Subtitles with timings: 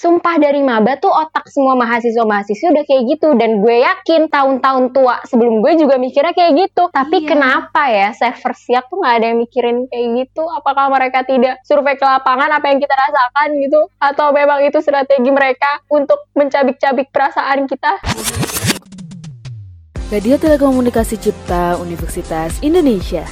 [0.00, 5.20] sumpah dari maba tuh otak semua mahasiswa-mahasiswa udah kayak gitu dan gue yakin tahun-tahun tua
[5.28, 6.88] sebelum gue juga mikirnya kayak gitu.
[6.88, 7.28] Tapi Iya.
[7.28, 10.48] kenapa ya server siap tuh nggak ada yang mikirin kayak gitu?
[10.56, 13.80] Apakah mereka tidak survei ke lapangan apa yang kita rasakan gitu?
[14.00, 18.00] Atau memang itu strategi mereka untuk mencabik-cabik perasaan kita?
[20.08, 23.28] Radio Telekomunikasi Cipta Universitas Indonesia.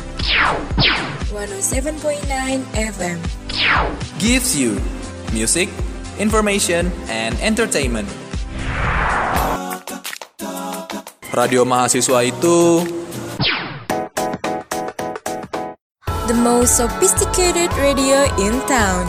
[1.32, 3.18] 107.9 FM.
[4.20, 4.76] gives you
[5.32, 5.68] music,
[6.18, 8.08] information, and entertainment.
[11.32, 12.82] Radio mahasiswa itu
[16.28, 19.08] The most sophisticated radio in town.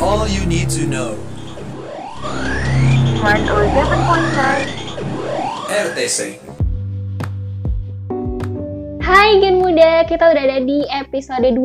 [0.00, 1.14] all you need to know.
[5.70, 6.49] RTC.
[9.10, 11.58] Hai Gen Muda, kita udah ada di episode 12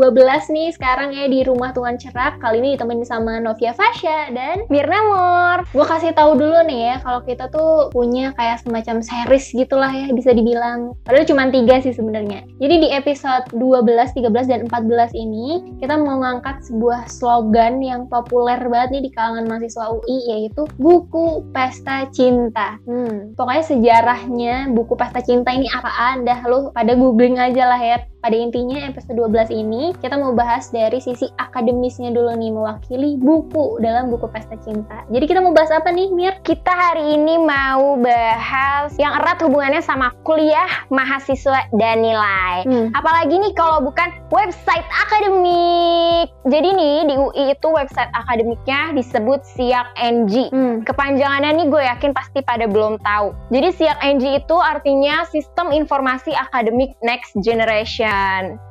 [0.50, 2.42] nih sekarang ya di Rumah Tuan Cerak.
[2.42, 5.58] Kali ini ditemenin sama Novia Fasya dan Mirna Mor.
[5.70, 10.10] Gue kasih tahu dulu nih ya, kalau kita tuh punya kayak semacam series gitulah ya
[10.10, 10.98] bisa dibilang.
[11.06, 12.50] Padahal cuma tiga sih sebenarnya.
[12.58, 18.58] Jadi di episode 12, 13, dan 14 ini kita mau ngangkat sebuah slogan yang populer
[18.58, 22.82] banget nih di kalangan mahasiswa UI yaitu buku pesta cinta.
[22.90, 27.98] Hmm, pokoknya sejarahnya buku pesta cinta ini apaan dah lu pada googling aja lah ya.
[28.26, 33.78] Pada intinya episode 12 ini kita mau bahas dari sisi akademisnya dulu nih mewakili buku
[33.86, 35.06] dalam buku pesta cinta.
[35.14, 36.34] Jadi kita mau bahas apa nih Mir?
[36.42, 42.66] Kita hari ini mau bahas yang erat hubungannya sama kuliah, mahasiswa, dan nilai.
[42.66, 42.90] Hmm.
[42.98, 46.34] Apalagi nih kalau bukan website akademik.
[46.50, 50.50] Jadi nih di UI itu website akademiknya disebut SIAK NG.
[50.50, 50.82] Hmm.
[50.82, 53.38] Kepanjangannya nih gue yakin pasti pada belum tahu.
[53.54, 58.15] Jadi SIAK NG itu artinya Sistem Informasi Akademik Next Generation.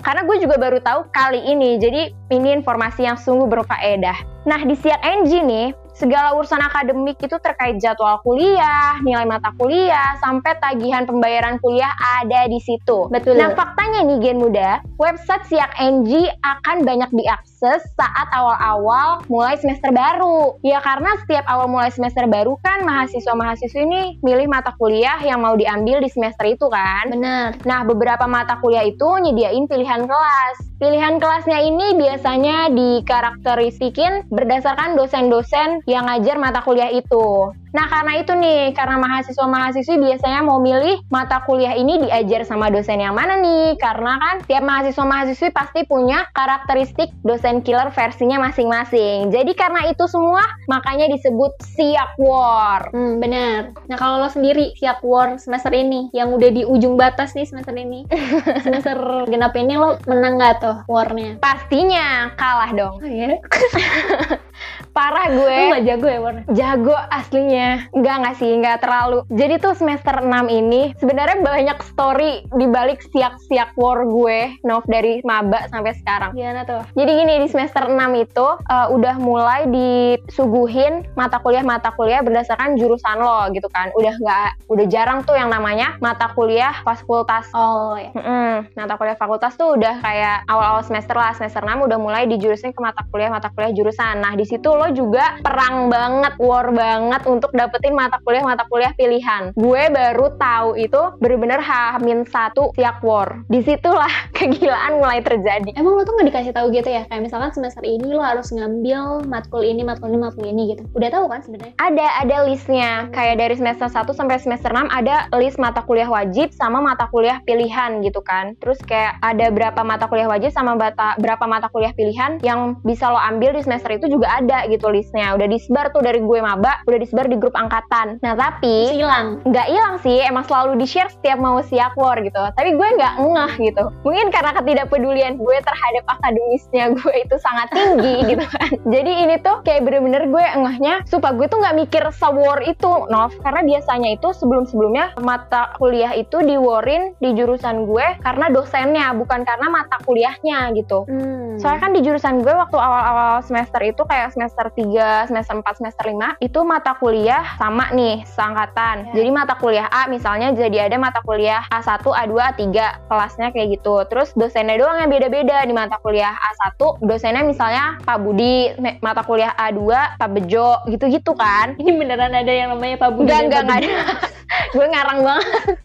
[0.02, 1.76] Karena gue juga baru tahu kali ini.
[1.80, 4.44] Jadi ini informasi yang sungguh berfaedah.
[4.44, 10.18] Nah di SIAK NG nih segala urusan akademik itu terkait jadwal kuliah, nilai mata kuliah,
[10.18, 13.06] sampai tagihan pembayaran kuliah ada di situ.
[13.08, 13.38] Betul.
[13.38, 17.53] Nah, faktanya nih Gen Muda, website Siak NG akan banyak diakses
[17.96, 20.60] saat awal-awal mulai semester baru.
[20.60, 25.56] Ya karena setiap awal mulai semester baru kan mahasiswa-mahasiswa ini milih mata kuliah yang mau
[25.56, 27.10] diambil di semester itu kan.
[27.12, 27.56] Bener.
[27.62, 30.56] Nah, beberapa mata kuliah itu nyediain pilihan kelas.
[30.74, 37.54] Pilihan kelasnya ini biasanya dikarakteristikin berdasarkan dosen-dosen yang ngajar mata kuliah itu.
[37.74, 43.02] Nah, karena itu nih, karena mahasiswa-mahasiswi biasanya mau milih mata kuliah ini diajar sama dosen
[43.02, 43.74] yang mana nih?
[43.82, 49.30] Karena kan tiap mahasiswa-mahasiswi pasti punya karakteristik dosen killer versinya masing-masing.
[49.30, 52.88] Jadi karena itu semua, makanya disebut siap war.
[52.90, 53.76] Hmm, bener.
[53.86, 57.76] Nah kalau lo sendiri siap war semester ini, yang udah di ujung batas nih semester
[57.76, 58.08] ini,
[58.64, 58.96] semester
[59.28, 61.36] genap ini lo menang nggak tuh warnya?
[61.38, 62.96] Pastinya kalah dong.
[62.98, 63.38] Oh iya?
[64.94, 65.58] Parah gue.
[65.74, 66.44] nggak jago ya warnya?
[66.54, 67.90] Jago aslinya.
[67.90, 69.26] Enggak nggak sih, enggak terlalu.
[69.26, 75.18] Jadi tuh semester 6 ini sebenarnya banyak story di balik siak-siak war gue, Nov dari
[75.26, 76.38] maba sampai sekarang.
[76.38, 76.86] Gimana tuh?
[76.94, 83.18] Jadi gini di semester 6 itu uh, udah mulai disuguhin mata kuliah-mata kuliah berdasarkan jurusan
[83.18, 83.90] lo gitu kan.
[83.98, 87.50] Udah nggak udah jarang tuh yang namanya mata kuliah fakultas.
[87.50, 88.14] Oh ya.
[88.14, 88.70] Mm-mm.
[88.78, 92.78] Mata kuliah fakultas tuh udah kayak awal-awal semester lah, semester 6 udah mulai dijurusin ke
[92.78, 94.22] mata kuliah-mata kuliah jurusan.
[94.22, 99.54] Nah, di situ lo juga perang banget, war banget untuk dapetin mata kuliah-mata kuliah pilihan.
[99.54, 103.46] Gue baru tahu itu bener-bener hamin satu siak war.
[103.46, 105.70] Di situlah kegilaan mulai terjadi.
[105.78, 107.06] Emang lo tuh nggak dikasih tahu gitu ya?
[107.06, 110.82] Kayak misalkan semester ini lo harus ngambil matkul ini, matkul ini, matkul ini gitu.
[110.98, 111.74] Udah tahu kan sebenarnya?
[111.78, 112.90] Ada, ada listnya.
[113.14, 117.38] Kayak dari semester 1 sampai semester 6 ada list mata kuliah wajib sama mata kuliah
[117.46, 118.58] pilihan gitu kan.
[118.58, 123.06] Terus kayak ada berapa mata kuliah wajib sama bata, berapa mata kuliah pilihan yang bisa
[123.06, 125.34] lo ambil di semester itu juga ada gitu listnya.
[125.34, 128.18] Udah disebar tuh dari gue maba, udah disebar di grup angkatan.
[128.22, 129.40] Nah tapi hilang.
[129.44, 133.14] nggak hilang sih emang selalu di share setiap mau siak war gitu tapi gue nggak
[133.20, 139.12] ngeh gitu mungkin karena ketidakpedulian gue terhadap akademisnya gue itu sangat tinggi gitu kan jadi
[139.26, 143.60] ini tuh kayak bener-bener gue ngehnya supaya gue tuh nggak mikir sewar itu Nov karena
[143.64, 149.96] biasanya itu sebelum-sebelumnya mata kuliah itu diworin di jurusan gue karena dosennya bukan karena mata
[150.04, 151.60] kuliahnya gitu Hmm.
[151.60, 156.04] Soalnya kan di jurusan gue waktu awal-awal semester itu kayak semester 3, semester 4, semester
[156.08, 159.10] 5 itu mata kuliah sama nih seangkatan.
[159.10, 159.22] Ya.
[159.22, 162.64] Jadi mata kuliah A misalnya jadi ada mata kuliah A1, A2, A3
[163.08, 164.04] kelasnya kayak gitu.
[164.08, 169.52] Terus dosennya doang yang beda-beda di mata kuliah A1 dosennya misalnya Pak Budi, mata kuliah
[169.56, 169.82] A2
[170.20, 171.76] Pak Bejo gitu-gitu kan.
[171.80, 173.92] Ini beneran ada yang namanya Pak Budi Enggak, enggak, ada.
[174.74, 175.76] gue ngarang banget.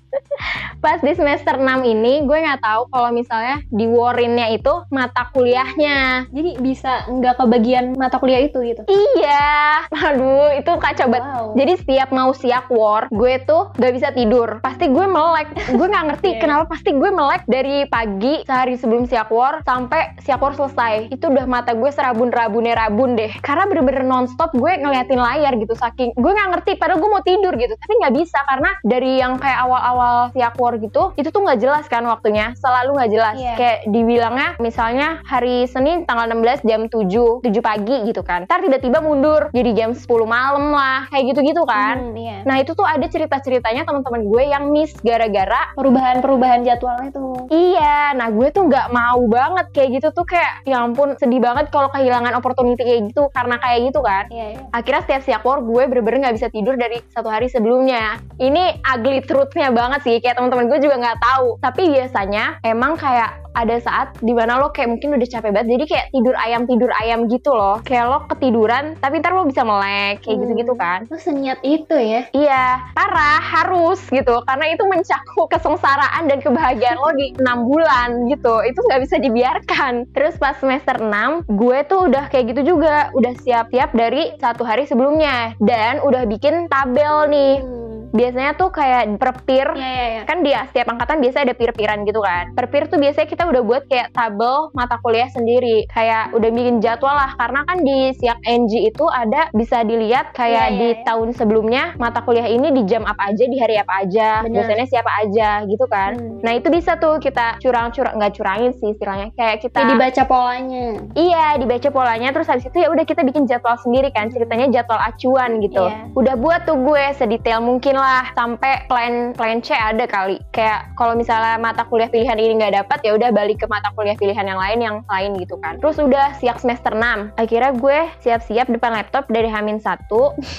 [0.80, 6.30] Pas di semester 6 ini gue nggak tahu kalau misalnya di Warinnya itu mata kuliahnya.
[6.32, 8.82] Jadi bisa nggak kebagian mata kuliah itu gitu.
[8.88, 11.26] Iya, aduh itu kacau banget.
[11.28, 11.46] Wow.
[11.56, 14.64] Jadi setiap mau siap war, gue tuh gak bisa tidur.
[14.64, 15.52] Pasti gue melek.
[15.76, 16.42] Gue nggak ngerti Iya.
[16.46, 21.10] kenapa pasti gue melek dari pagi sehari sebelum siap war sampai siap war selesai.
[21.12, 23.34] Itu udah mata gue serabun-rabunnya rabun deh.
[23.44, 25.74] Karena bener-bener nonstop gue ngeliatin layar gitu.
[25.76, 26.72] Saking gue nggak ngerti.
[26.80, 30.76] Padahal gue mau tidur gitu, tapi nggak bisa karena dari yang kayak awal-awal siap war
[30.78, 32.54] gitu, itu tuh nggak jelas kan waktunya.
[32.58, 33.36] Selalu nggak jelas.
[33.38, 33.54] Iya.
[33.56, 39.02] Kayak dibilangnya misalnya hari Senin tanggal 16 jam 7 7 pagi gitu kan ntar tiba-tiba
[39.02, 42.46] mundur jadi jam 10 malam lah kayak gitu-gitu kan Hmm, iya.
[42.46, 47.50] nah itu tuh ada cerita-ceritanya teman-teman gue yang miss gara-gara Perubahan-perubahan jadwalnya tuh.
[47.50, 51.72] Iya, nah gue tuh nggak mau banget kayak gitu tuh kayak ya ampun sedih banget
[51.74, 54.28] kalau kehilangan opportunity kayak gitu karena kayak gitu kan.
[54.30, 54.62] Iya, iya.
[54.76, 58.20] Akhirnya setiap siap war gue bener-bener nggak bisa tidur dari satu hari sebelumnya.
[58.38, 61.48] Ini ugly truth-nya banget sih, kayak teman-teman gue juga nggak tahu.
[61.60, 65.86] Tapi biasanya emang kayak ada saat di mana lo kayak mungkin udah capek banget, jadi
[65.86, 67.82] kayak tidur ayam tidur ayam gitu loh.
[67.82, 70.44] Kayak lo ketiduran, tapi ntar lo bisa melek kayak Hmm.
[70.46, 71.00] gitu-gitu kan.
[71.10, 72.22] Lu seniat itu ya.
[72.32, 74.42] Iya, parah, harus gitu.
[74.46, 78.62] Karena itu mencakup kesengsaraan dan kebahagiaan lo di 6 bulan gitu.
[78.64, 80.14] Itu nggak bisa dibiarkan.
[80.14, 83.10] Terus pas semester 6, gue tuh udah kayak gitu juga.
[83.14, 85.58] Udah siap-siap dari satu hari sebelumnya.
[85.60, 87.56] Dan udah bikin tabel nih.
[87.60, 87.78] Hmm.
[88.10, 89.70] Biasanya tuh kayak per peer.
[89.78, 90.22] Iya, iya, iya.
[90.26, 92.58] Kan di setiap angkatan biasa ada peer-peeran gitu kan.
[92.58, 95.88] Per peer tuh biasanya kita udah buat kayak tabel mata kuliah sendiri.
[95.88, 97.32] Kayak udah bikin jadwal lah.
[97.40, 101.04] Karena kan di siap NG itu ada bisa dilihat kayak iya, di iya.
[101.06, 104.54] tahun sebelumnya mata kuliah ini di jam apa aja, di hari apa aja, Bener.
[104.60, 106.18] biasanya siapa aja gitu kan.
[106.18, 106.40] Hmm.
[106.44, 109.32] Nah itu bisa tuh kita curang-curang, nggak curangin sih istilahnya.
[109.38, 110.88] Kayak kita Kayak dibaca polanya.
[111.16, 114.28] Iya, dibaca polanya terus habis itu ya udah kita bikin jadwal sendiri kan.
[114.34, 115.86] Ceritanya jadwal acuan gitu.
[115.88, 116.12] Iya.
[116.18, 120.42] Udah buat tuh gue sedetail mungkin lah sampai plan plan C ada kali.
[120.52, 124.14] Kayak kalau misalnya mata kuliah pilihan ini nggak dapat ya udah balik ke mata kuliah
[124.14, 125.78] pilihan yang lain yang lain gitu kan.
[125.78, 127.34] Terus udah siap semester 6.
[127.36, 129.98] Akhirnya gue siap-siap depan laptop dari Hamin 1.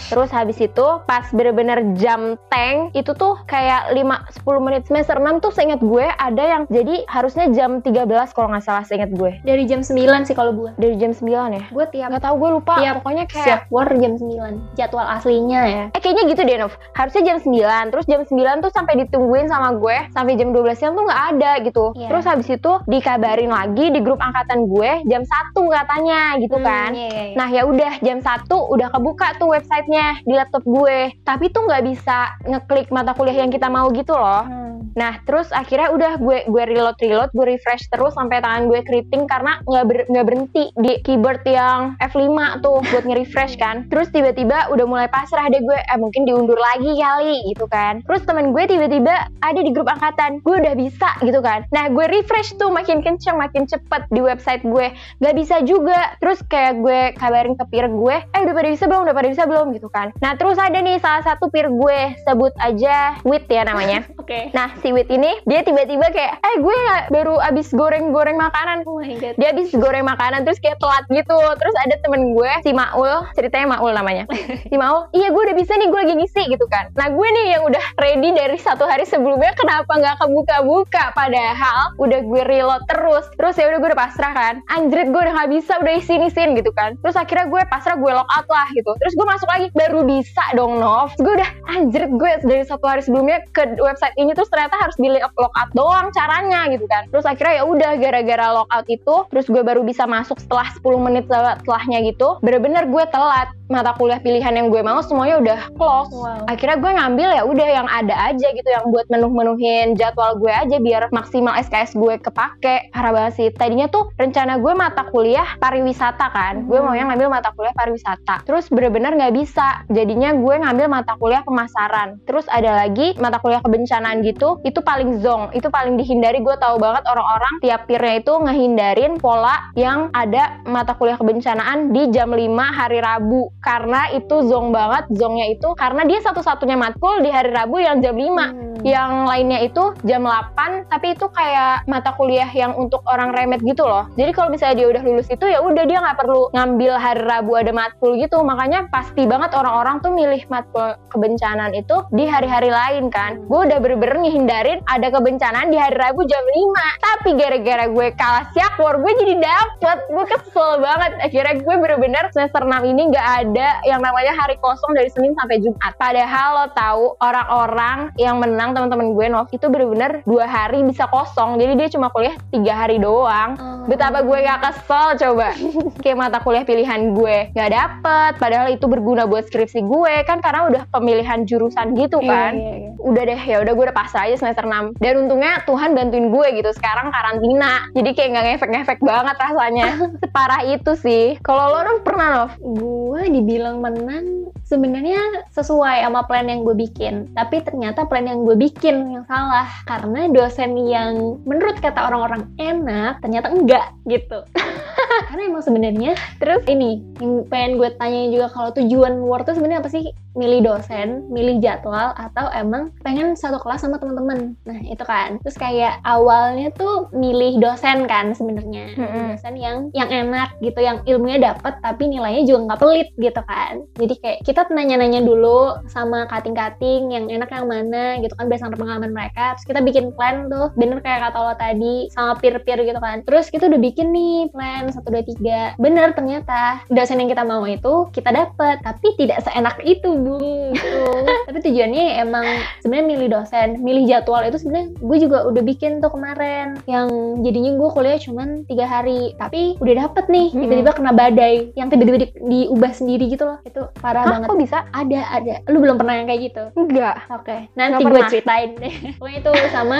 [0.08, 4.02] terus habis itu pas bener-bener jam tank itu tuh kayak 5
[4.40, 8.62] 10 menit semester 6 tuh seingat gue ada yang jadi harusnya jam 13 kalau nggak
[8.62, 10.70] salah seingat gue Dari jam 9 sih kalau gua.
[10.76, 13.88] dari jam 9 ya Gue tiap nggak tahu gue lupa Tiap pokoknya kayak siap war
[13.92, 14.74] jam 9.
[14.74, 15.84] Jadwal aslinya ya.
[15.88, 17.54] eh kayaknya gitu deh Nov harusnya jam 9
[17.90, 21.50] terus jam 9 tuh sampai ditungguin sama gue sampai jam 12 siang tuh nggak ada
[21.60, 22.08] gitu Iya.
[22.08, 26.90] terus habis itu dikabarin lagi di grup angkatan gue jam 1 katanya gitu Hmm, kan
[26.92, 27.36] iya, iya, iya.
[27.38, 31.14] Nah ya udah jam 1 udah kebuka tuh websitenya di laptop gue.
[31.22, 34.44] Tapi tuh nggak bisa ngeklik mata kuliah yang kita mau gitu loh.
[34.44, 34.90] Hmm.
[34.90, 39.24] Nah terus akhirnya udah gue gue reload reload gue refresh terus sampai tangan gue keriting
[39.24, 42.26] karena nggak ber- nggak berhenti di keyboard yang F5
[42.60, 43.86] tuh buat nge-refresh kan.
[43.86, 48.02] Terus tiba-tiba udah mulai pasrah deh gue eh mungkin diundur lagi kali gitu kan.
[48.02, 51.62] Terus temen gue tiba-tiba ada di grup angkatan gue udah bisa gitu kan.
[51.70, 56.16] Nah gue refresh tuh makin kenceng makin cepet di website gue nggak bisa juga.
[56.18, 59.44] Terus kayak gue kabarin ke peer gue eh udah pada bisa belum udah pada bisa
[59.46, 60.14] belum gitu kan.
[60.18, 64.06] Nah terus ada nih salah satu peer gue sebut aja Wit ya namanya.
[64.30, 64.54] Oke.
[64.54, 68.86] Nah si Wit ini dia tiba-tiba kayak eh gue nggak baru abis goreng-goreng makanan.
[68.86, 69.34] Oh my god.
[69.34, 71.34] dia habis goreng makanan terus kayak telat gitu.
[71.34, 74.30] Terus ada temen gue si Maul ceritanya Maul namanya.
[74.70, 76.94] Si Maul iya gue udah bisa nih gue lagi ngisi gitu kan.
[76.94, 81.10] Nah gue nih yang udah ready dari satu hari sebelumnya kenapa nggak kebuka-buka?
[81.10, 83.26] Padahal udah gue reload terus.
[83.34, 84.54] Terus ya udah gue udah pasrah kan.
[84.70, 86.94] Anjrit gue udah nggak bisa udah isin isin gitu kan.
[87.02, 88.94] Terus akhirnya gue pasrah gue lock out lah gitu.
[88.94, 91.18] Terus gue masuk lagi baru bisa dong Nov.
[91.18, 95.08] Gue udah anjrit gue dari satu hari sebelumnya ke website ini terus ternyata harus di
[95.08, 97.08] lock out doang caranya gitu kan.
[97.08, 101.24] Terus akhirnya ya udah gara-gara lockout itu terus gue baru bisa masuk setelah 10 menit
[101.30, 103.48] setelahnya gitu bener-bener gue telat.
[103.70, 106.10] Mata kuliah pilihan yang gue mau semuanya udah close.
[106.10, 106.42] Wow.
[106.50, 110.82] akhirnya gue ngambil ya udah yang ada aja gitu yang buat menuh-menuhin jadwal gue aja
[110.82, 112.90] biar maksimal SKS gue kepake.
[112.90, 113.48] Parah banget sih.
[113.54, 116.66] Tadinya tuh rencana gue mata kuliah pariwisata kan.
[116.66, 118.42] Gue mau yang ngambil mata kuliah pariwisata.
[118.42, 119.86] Terus bener-bener nggak bisa.
[119.86, 122.18] Jadinya gue ngambil mata kuliah pemasaran.
[122.26, 126.40] Terus ada lagi mata kuliah kebencanaan gitu itu paling zong itu paling dihindari.
[126.40, 132.08] Gue tahu banget orang-orang tiap peernya itu ngehindarin pola yang ada mata kuliah kebencanaan di
[132.10, 132.40] jam 5
[132.72, 133.52] hari Rabu.
[133.60, 138.16] Karena itu zong banget zongnya itu karena dia satu-satunya matkul di hari Rabu yang jam
[138.16, 138.69] 5 Hmm.
[138.82, 143.84] Yang lainnya itu jam 8 tapi itu kayak mata kuliah yang untuk orang remet gitu
[143.84, 144.08] loh.
[144.16, 147.52] Jadi kalau misalnya dia udah lulus itu ya udah dia nggak perlu ngambil hari Rabu
[147.56, 148.40] ada matkul gitu.
[148.40, 153.40] Makanya pasti banget orang-orang tuh milih matkul kebencanaan itu di hari-hari lain kan.
[153.46, 158.44] Gue udah bener-bener ngehindarin ada kebencanaan di hari Rabu jam 5 tapi gara-gara gue kalah
[158.56, 159.98] siakwar gue jadi dapet.
[160.08, 161.12] Gue kesel banget.
[161.20, 165.60] Akhirnya gue bener-bener semester 6 ini nggak ada yang namanya hari kosong dari Senin sampai
[165.60, 165.92] Jumat.
[166.00, 171.10] Padahal lo tahu orang-orang yang menang sekarang teman-teman gue Nov itu bener-bener dua hari bisa
[171.10, 171.58] kosong.
[171.58, 173.58] Jadi dia cuma kuliah tiga hari doang.
[173.58, 173.68] Oh.
[173.90, 175.50] betapa gue gak kesel coba.
[176.04, 178.32] Kayak mata kuliah pilihan gue gak dapet.
[178.38, 180.22] Padahal itu berguna buat skripsi gue.
[180.22, 182.52] Kan karena udah pemilihan jurusan gitu Iya, kan.
[182.54, 182.90] iya, iya.
[183.00, 186.46] udah deh ya udah gue udah pasrah aja semester 6 dan untungnya Tuhan bantuin gue
[186.62, 187.90] gitu sekarang karantina.
[187.96, 189.86] Jadi kayak nggak ngefek-ngefek banget rasanya.
[190.22, 191.26] Separah itu sih.
[191.42, 192.50] Kalau lo Nov pernah Nov?
[192.60, 197.32] Gue dibilang menang sebenarnya sesuai sama plan yang gue bikin.
[197.34, 199.64] Tapi ternyata plan yang gue bikin yang salah.
[199.88, 204.44] Karena dosen yang menurut kata orang-orang enak ternyata enggak gitu.
[205.32, 209.80] Karena emang sebenarnya terus ini yang pengen gue tanyain juga kalau tujuan war tuh sebenarnya
[209.80, 214.54] apa sih milih dosen milih jadwal atau emang pengen satu kelas sama teman-teman.
[214.66, 215.42] Nah itu kan.
[215.42, 218.94] Terus kayak awalnya tuh milih dosen kan sebenarnya.
[218.94, 219.26] Mm-mm.
[219.34, 223.72] dosen yang yang enak gitu yang ilmunya dapet tapi nilainya juga nggak pelit gitu kan.
[223.98, 229.12] Jadi kayak kita nanya-nanya dulu sama kating-kating yang enak yang mana gitu kan berdasarkan pengalaman
[229.14, 229.58] mereka.
[229.58, 233.22] Terus kita bikin plan tuh bener kayak kata lo tadi sama peer-peer gitu kan.
[233.26, 235.74] Terus kita udah bikin nih plan satu dua tiga.
[235.80, 241.02] Bener ternyata dosen yang kita mau itu kita dapet tapi tidak seenak itu bung gitu.
[241.48, 242.46] tapi tujuannya emang
[242.84, 246.78] sebenarnya milih dosen milih jadwal itu sebenarnya gue juga udah bikin tuh kemarin.
[246.84, 247.08] Yang
[247.42, 252.18] jadinya gue kuliah cuman tiga hari tapi udah dapet nih tiba-tiba kena badai yang tiba-tiba
[252.26, 253.58] di- diubah sendiri gitu loh.
[253.64, 254.48] Itu parah Hah, banget.
[254.48, 254.78] kok bisa?
[254.92, 255.54] Ada ada.
[255.70, 256.64] Lu belum pernah yang kayak gitu?
[256.76, 257.16] Enggak.
[257.32, 258.94] Oke, nanti Nggak gue ceritain deh.
[259.18, 259.98] Pokoknya itu sama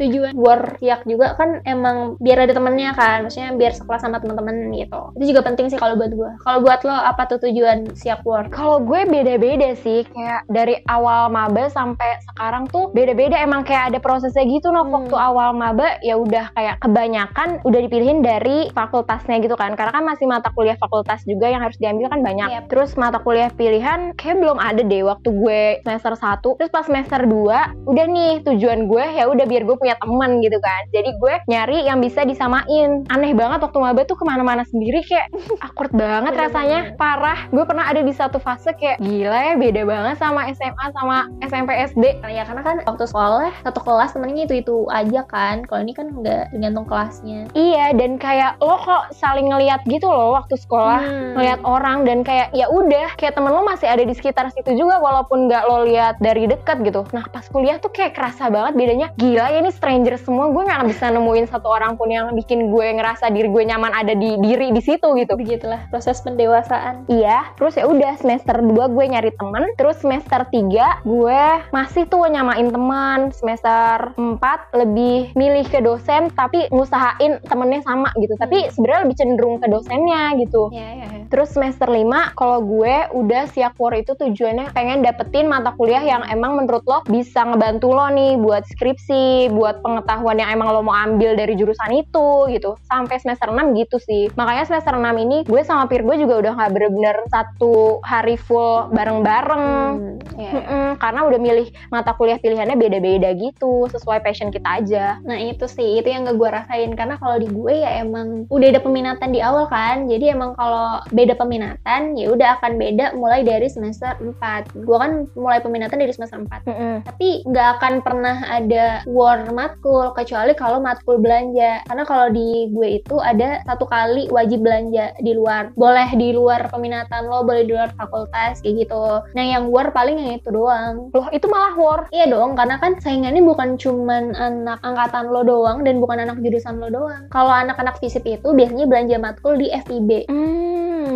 [0.00, 0.32] tujuan.
[0.36, 5.12] War siak juga kan emang biar ada temennya kan, maksudnya biar sekelas sama teman-teman gitu.
[5.18, 6.30] Itu juga penting sih kalau buat gue.
[6.40, 8.48] Kalau buat lo apa tuh tujuan siak war?
[8.48, 13.36] Kalau gue beda-beda sih, kayak dari awal maba sampai sekarang tuh beda-beda.
[13.40, 14.82] Emang kayak ada prosesnya gitu, no.
[14.84, 14.92] Hmm.
[14.96, 19.76] Waktu awal maba ya udah kayak kebanyakan udah dipilihin dari fakultasnya gitu kan.
[19.76, 22.48] Karena kan masih mata kuliah fakultas juga yang harus diambil kan banyak.
[22.48, 22.64] Yap.
[22.72, 26.42] Terus mata kuliah pilihan kayak belum ada deh waktu gue semester 1.
[26.42, 30.58] Terus pas semester 2, udah nih tujuan gue ya udah biar gue punya teman gitu
[30.58, 30.82] kan.
[30.90, 33.04] Jadi gue nyari yang bisa disamain.
[33.12, 35.28] Aneh banget waktu maba tuh ke mana-mana sendiri kayak
[35.64, 40.16] awkward banget rasanya parah gue pernah ada di satu fase kayak gila ya beda banget
[40.16, 44.76] sama SMA sama SMP SD Ya karena kan waktu sekolah satu kelas temennya itu itu
[44.86, 45.64] aja kan.
[45.64, 47.48] Kalau ini kan nggak tergantung kelasnya.
[47.52, 51.32] iya dan kayak lo kok saling ngeliat gitu loh waktu sekolah Hmm.
[51.32, 54.98] ngeliat orang dan kayak ya udah kayak temen lo masih ada di sekitar situ juga
[54.98, 59.08] walaupun nggak lo lihat dari dekat gitu nah pas kuliah tuh kayak kerasa banget bedanya
[59.14, 62.86] gila ya ini stranger semua gue nggak bisa nemuin satu orang pun yang bikin gue
[62.92, 67.08] ngerasa diri gue nyaman ada di diri di situ gitu Begitulah proses pendewasaan.
[67.08, 71.42] Iya, terus ya udah semester 2 gue nyari temen, terus semester 3 gue
[71.72, 74.36] masih tuh nyamain teman, semester 4
[74.76, 78.36] lebih milih ke dosen tapi ngusahain temennya sama gitu.
[78.36, 80.68] Tapi sebenarnya lebih cenderung ke dosennya gitu.
[80.70, 81.08] Ya ya.
[81.08, 81.19] ya.
[81.30, 86.26] Terus semester 5 kalau gue udah siap war itu tujuannya pengen dapetin mata kuliah yang
[86.26, 90.98] emang menurut lo bisa ngebantu lo nih buat skripsi, buat pengetahuan yang emang lo mau
[90.98, 92.74] ambil dari jurusan itu gitu.
[92.90, 94.26] Sampai semester 6 gitu sih.
[94.34, 98.90] Makanya semester 6 ini gue sama peer gue juga udah nggak bener-bener satu hari full
[98.90, 99.66] bareng-bareng.
[99.70, 100.18] Hmm.
[100.40, 105.20] Mm-mm, karena udah milih mata kuliah pilihannya beda-beda gitu, sesuai passion kita aja.
[105.22, 108.66] Nah itu sih, itu yang gak gue rasain Karena kalau di gue ya emang udah
[108.72, 113.44] ada peminatan di awal kan Jadi emang kalau beda peminatan ya udah akan beda mulai
[113.44, 116.94] dari semester 4 Gue kan mulai peminatan dari semester 4 Mm-mm.
[117.04, 123.04] Tapi nggak akan pernah ada war matkul Kecuali kalau matkul belanja Karena kalau di gue
[123.04, 127.72] itu ada satu kali wajib belanja di luar Boleh di luar peminatan lo, boleh di
[127.76, 129.04] luar fakultas kayak gitu
[129.36, 132.00] Nah yang war paling yang itu doang Loh itu malah war.
[132.14, 136.78] Iya dong, karena kan saingannya bukan cuman anak angkatan lo doang dan bukan anak jurusan
[136.78, 137.26] lo doang.
[137.34, 140.30] Kalau anak-anak FISIP itu biasanya belanja matkul di FIB.
[140.30, 141.09] Hmm,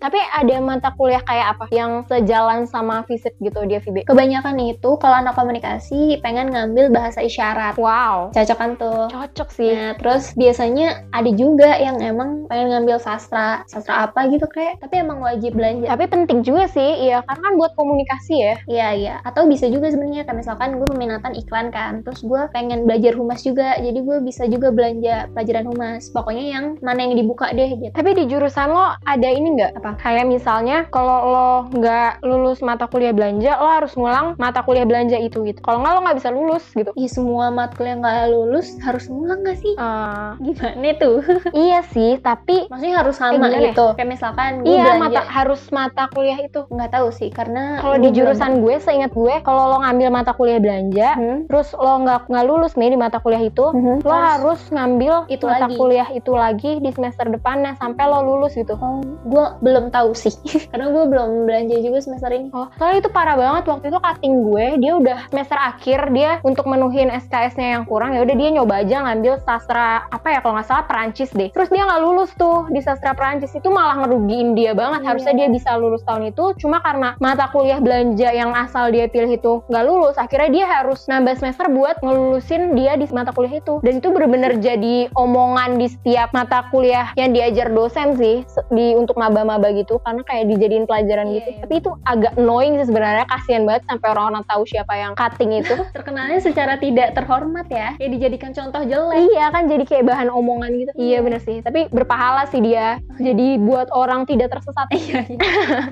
[0.00, 4.08] tapi ada mata kuliah kayak apa yang sejalan sama FISIP gitu di FIB?
[4.08, 7.76] Kebanyakan itu kalau anak komunikasi pengen ngambil bahasa isyarat.
[7.76, 9.08] Wow, Cocok kan tuh.
[9.12, 9.72] cocok sih.
[9.72, 15.00] Nah, terus biasanya ada juga yang emang pengen ngambil sastra, sastra apa gitu kayak, tapi
[15.00, 15.88] emang wajib belanja.
[15.88, 18.54] Tapi penting juga sih, iya karena kan buat komunikasi ya.
[18.66, 19.14] Iya iya.
[19.22, 23.40] Atau bisa juga sebenarnya kayak misalkan gue peminatan iklan kan, terus gue pengen belajar humas
[23.42, 26.08] juga, jadi gue bisa juga belanja pelajaran humas.
[26.10, 27.92] Pokoknya yang mana yang dibuka deh gitu.
[27.92, 29.70] Tapi di jurusan lo ada ini nggak?
[29.74, 29.90] Apa?
[29.96, 35.16] Kayak misalnya kalau lo nggak lulus mata kuliah belanja, lo harus ngulang mata kuliah belanja
[35.16, 35.58] itu gitu.
[35.58, 36.90] Kalau nggak lo nggak bisa lulus gitu.
[36.92, 39.72] Ih semua matkul yang nggak lulus harus ngulang gak sih?
[39.72, 41.16] Eh, Gimana tuh?
[41.58, 43.70] iya sih, tapi Maksudnya harus sama gimana ya?
[43.70, 43.86] gitu.
[43.94, 46.60] Kayak misalkan gue iya belanja mata harus mata kuliah itu.
[46.66, 50.56] nggak tahu sih karena Kalau di jurusan gue, seingat gue, kalau lo ngambil mata kuliah
[50.56, 51.46] belanja, Hmm?
[51.46, 54.02] terus lo nggak nggak lulus nih di mata kuliah itu, Mhm.
[54.02, 55.76] lo harus ngambil Itu mata lagi.
[55.76, 58.74] kuliah itu lagi di semester depannya sampai lo lulus gitu.
[58.76, 60.34] Oh, gue belum tahu sih
[60.74, 64.34] karena gue belum belanja juga semester ini Oh, soalnya itu parah banget waktu itu cutting
[64.48, 68.80] gue, dia udah semester akhir dia untuk menuhin SKS-nya yang kurang ya udah dia nyoba
[68.80, 71.52] aja ngambil sastra apa ya kalau nggak salah Perancis deh.
[71.52, 75.04] Terus dia nggak lulus tuh di sastra Perancis itu malah ngerugiin dia banget.
[75.04, 75.08] Iya.
[75.12, 79.36] Harusnya dia bisa lulus tahun itu, cuma karena mata kuliah belanja yang asal dia pilih
[79.36, 83.84] itu nggak lulus, akhirnya dia harus nambah semester buat ngelulusin dia di mata kuliah itu.
[83.84, 89.20] Dan itu bener-bener jadi omongan di setiap mata kuliah yang diajar dosen sih di untuk
[89.20, 91.48] maba-maba gitu karena kayak dijadiin pelajaran Iya, gitu.
[91.52, 91.60] iya.
[91.66, 95.74] Tapi itu agak annoying sih sebenarnya kasihan banget sampai orang-orang tahu siapa yang cutting itu.
[95.96, 100.70] terkenalnya secara tidak terhormat ya kayak dijadikan contoh jelek iya kan jadi kayak bahan omongan
[100.74, 100.90] gitu.
[100.96, 101.60] Iya bener sih.
[101.60, 102.98] Tapi berpahala sih dia.
[103.20, 104.88] Jadi buat orang tidak tersesat.
[104.96, 105.38] iya iya.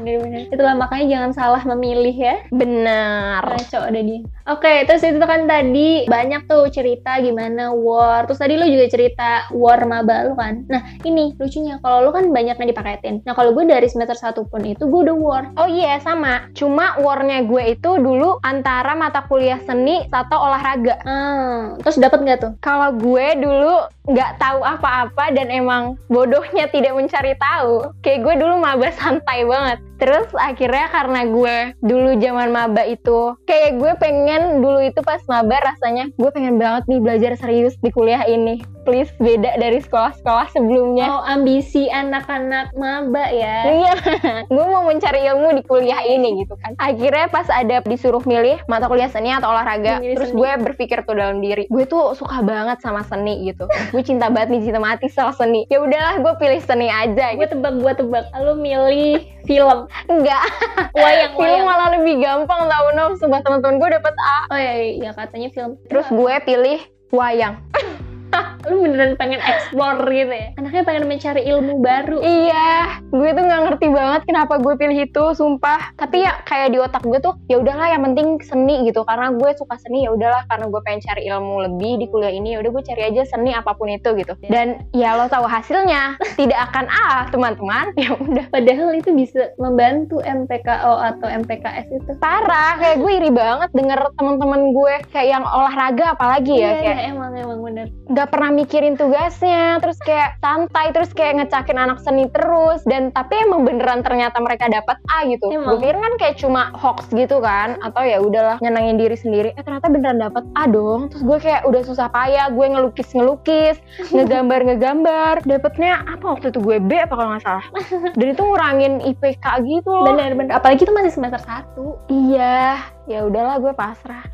[0.01, 3.43] bener-bener itulah makanya jangan salah memilih ya Benar.
[3.45, 4.21] Ngaco ada dia.
[4.45, 8.29] Oke, terus itu kan tadi banyak tuh cerita gimana war.
[8.29, 10.65] Terus tadi lu juga cerita war maba lu kan.
[10.69, 12.67] Nah, ini lucunya kalau lu kan banyaknya
[13.03, 15.45] Nah, kalau gue dari semester 1 pun itu gue udah war.
[15.59, 16.53] Oh iya sama.
[16.55, 21.01] Cuma warnya gue itu dulu antara mata kuliah seni atau olahraga.
[21.03, 22.53] Hmm, terus dapat nggak tuh?
[22.63, 23.75] Kalau gue dulu
[24.05, 27.89] nggak tahu apa-apa dan emang bodohnya tidak mencari tahu.
[28.05, 29.81] Kayak gue dulu maba santai banget.
[29.97, 35.57] Terus akhirnya karena gue dulu zaman maba itu kayak gue pengen dulu itu pas maba
[35.63, 38.74] rasanya gue pengen banget nih belajar serius di kuliah ini.
[38.85, 41.09] Please beda dari sekolah-sekolah sebelumnya.
[41.09, 43.57] Oh, ambisi anak-anak maba ya.
[43.65, 43.93] Iya,
[44.53, 46.77] gue mau mencari ilmu di kuliah ini gitu kan.
[46.77, 50.39] Akhirnya pas ada disuruh milih mata kuliah seni atau olahraga, Milih terus seni.
[50.39, 53.65] gue berpikir tuh dalam diri, gue tuh suka banget sama seni gitu.
[53.65, 55.65] gue cinta banget nih cinta mati sama seni.
[55.67, 57.33] Ya udahlah, gue pilih seni aja.
[57.33, 57.57] Gue Gitu.
[57.57, 58.25] tebak, gue tebak.
[58.37, 59.89] Lu milih film.
[60.07, 60.45] Enggak,
[60.95, 61.65] Wayang, film wayang.
[61.65, 63.05] malah lebih gampang tau no.
[63.15, 64.39] Sumpah teman-teman gue dapet A.
[64.47, 65.81] Oh iya, iya katanya film.
[65.87, 67.57] Terus gue pilih wayang.
[68.71, 70.49] lu beneran pengen explore gitu ya.
[70.57, 72.19] Anaknya pengen mencari ilmu baru.
[72.21, 75.95] Iya, gue tuh nggak ngerti banget kenapa gue pilih itu, sumpah.
[75.99, 79.05] Tapi ya kayak di otak gue tuh, ya udahlah yang penting seni gitu.
[79.05, 82.57] Karena gue suka seni, ya udahlah karena gue pengen cari ilmu lebih di kuliah ini,
[82.57, 84.35] ya udah gue cari aja seni apa pun itu gitu.
[84.49, 87.87] Dan ya lo tahu hasilnya, tidak akan A, teman-teman.
[88.05, 88.53] Ya udah.
[88.53, 92.11] Padahal itu bisa membantu MPKO atau MPKS itu.
[92.21, 96.99] Parah, kayak gue iri banget denger teman-teman gue kayak yang olahraga apalagi ya, Iya, kayak
[97.01, 97.87] iya, emang emang bener.
[98.25, 102.81] Nggak pernah mikirin tugasnya terus kayak santai terus kayak ngecakin anak seni terus.
[102.89, 105.53] Dan tapi emang beneran ternyata mereka dapat A gitu.
[105.53, 109.53] Gue pikir kan kayak cuma hoax gitu kan atau ya udahlah nyenangin diri sendiri.
[109.53, 111.13] Eh ternyata beneran dapat A dong.
[111.13, 113.77] Terus gue kayak udah susah payah gue ngelukis ngelukis
[114.17, 115.35] ngegambar ngegambar.
[115.45, 116.65] Dapetnya apa waktu itu?
[116.65, 117.67] Gue B apa kalau nggak salah?
[118.17, 120.17] Dan itu ngurangin IPK gitu loh.
[120.17, 120.57] Bener bener.
[120.57, 124.25] Apalagi itu masih semester 1 iya ya udahlah gue pasrah.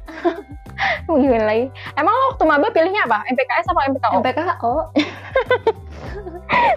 [1.07, 1.67] Mau gimana lagi?
[1.99, 3.21] Emang lo waktu maba pilihnya apa?
[3.29, 4.75] MPKS apa MPKO MPKO.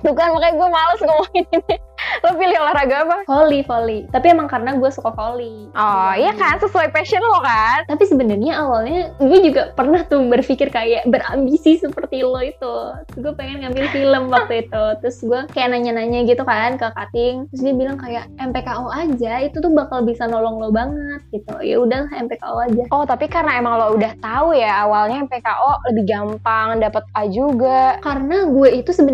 [0.03, 1.75] Tuh kan makanya gue males ngomongin ini.
[2.19, 3.17] Lo pilih olahraga apa?
[3.25, 4.03] Volley, volley.
[4.11, 5.71] Tapi emang karena gue suka volley.
[5.71, 7.87] Oh iya kan sesuai passion lo kan?
[7.87, 12.75] Tapi sebenarnya awalnya gue juga pernah tuh berpikir kayak berambisi seperti lo itu.
[13.07, 14.83] Terus gue pengen ngambil film waktu itu.
[14.99, 17.47] Terus gue kayak nanya-nanya gitu kan ke Kating.
[17.49, 21.55] Terus dia bilang kayak MPKO aja itu tuh bakal bisa nolong lo banget gitu.
[21.63, 22.83] Ya udah MPKO aja.
[22.91, 27.95] Oh tapi karena emang lo udah tahu ya awalnya PKO lebih gampang dapat A juga.
[28.03, 29.12] Karena gue itu sebenarnya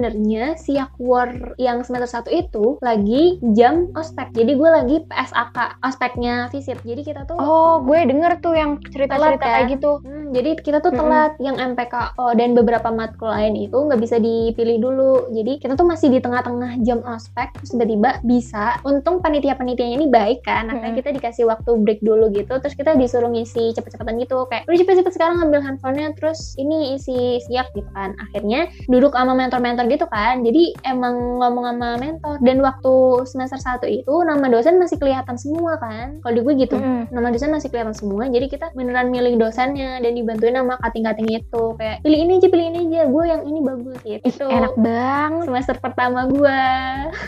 [0.55, 4.31] siak war yang semester 1 itu lagi jam ospek.
[4.31, 6.79] Jadi gue lagi PSAK, ospeknya visit.
[6.85, 9.73] Jadi kita tuh Oh gue denger tuh yang cerita-cerita kayak kan?
[9.75, 9.91] gitu.
[10.05, 14.77] Hmm, jadi kita tuh telat yang MPKO dan beberapa matkul lain itu nggak bisa dipilih
[14.79, 15.13] dulu.
[15.33, 18.77] Jadi kita tuh masih di tengah-tengah jam ospek terus tiba-tiba bisa.
[18.85, 20.69] Untung panitia-panitianya ini baik kan.
[20.69, 21.01] Akhirnya Mm-mm.
[21.01, 22.53] kita dikasih waktu break dulu gitu.
[22.61, 27.41] Terus kita disuruh ngisi cepet-cepetan gitu kayak udah cepet-cepet sekarang ngambil handphonenya terus ini isi
[27.49, 28.13] siap gitu kan.
[28.21, 30.41] Akhirnya duduk sama mentor-mentor gitu kan.
[30.41, 32.93] Jadi emang ngomong sama mentor dan waktu
[33.25, 36.19] semester 1 itu nama dosen masih kelihatan semua kan.
[36.19, 37.09] Kalau di gue gitu Mm-mm.
[37.09, 41.63] nama dosen masih kelihatan semua jadi kita beneran milih dosennya dan dibantuin sama kating-kating itu
[41.75, 45.45] kayak pilih ini aja pilih ini aja gue yang ini bagus gitu Ih, enak banget.
[45.45, 46.59] semester pertama gue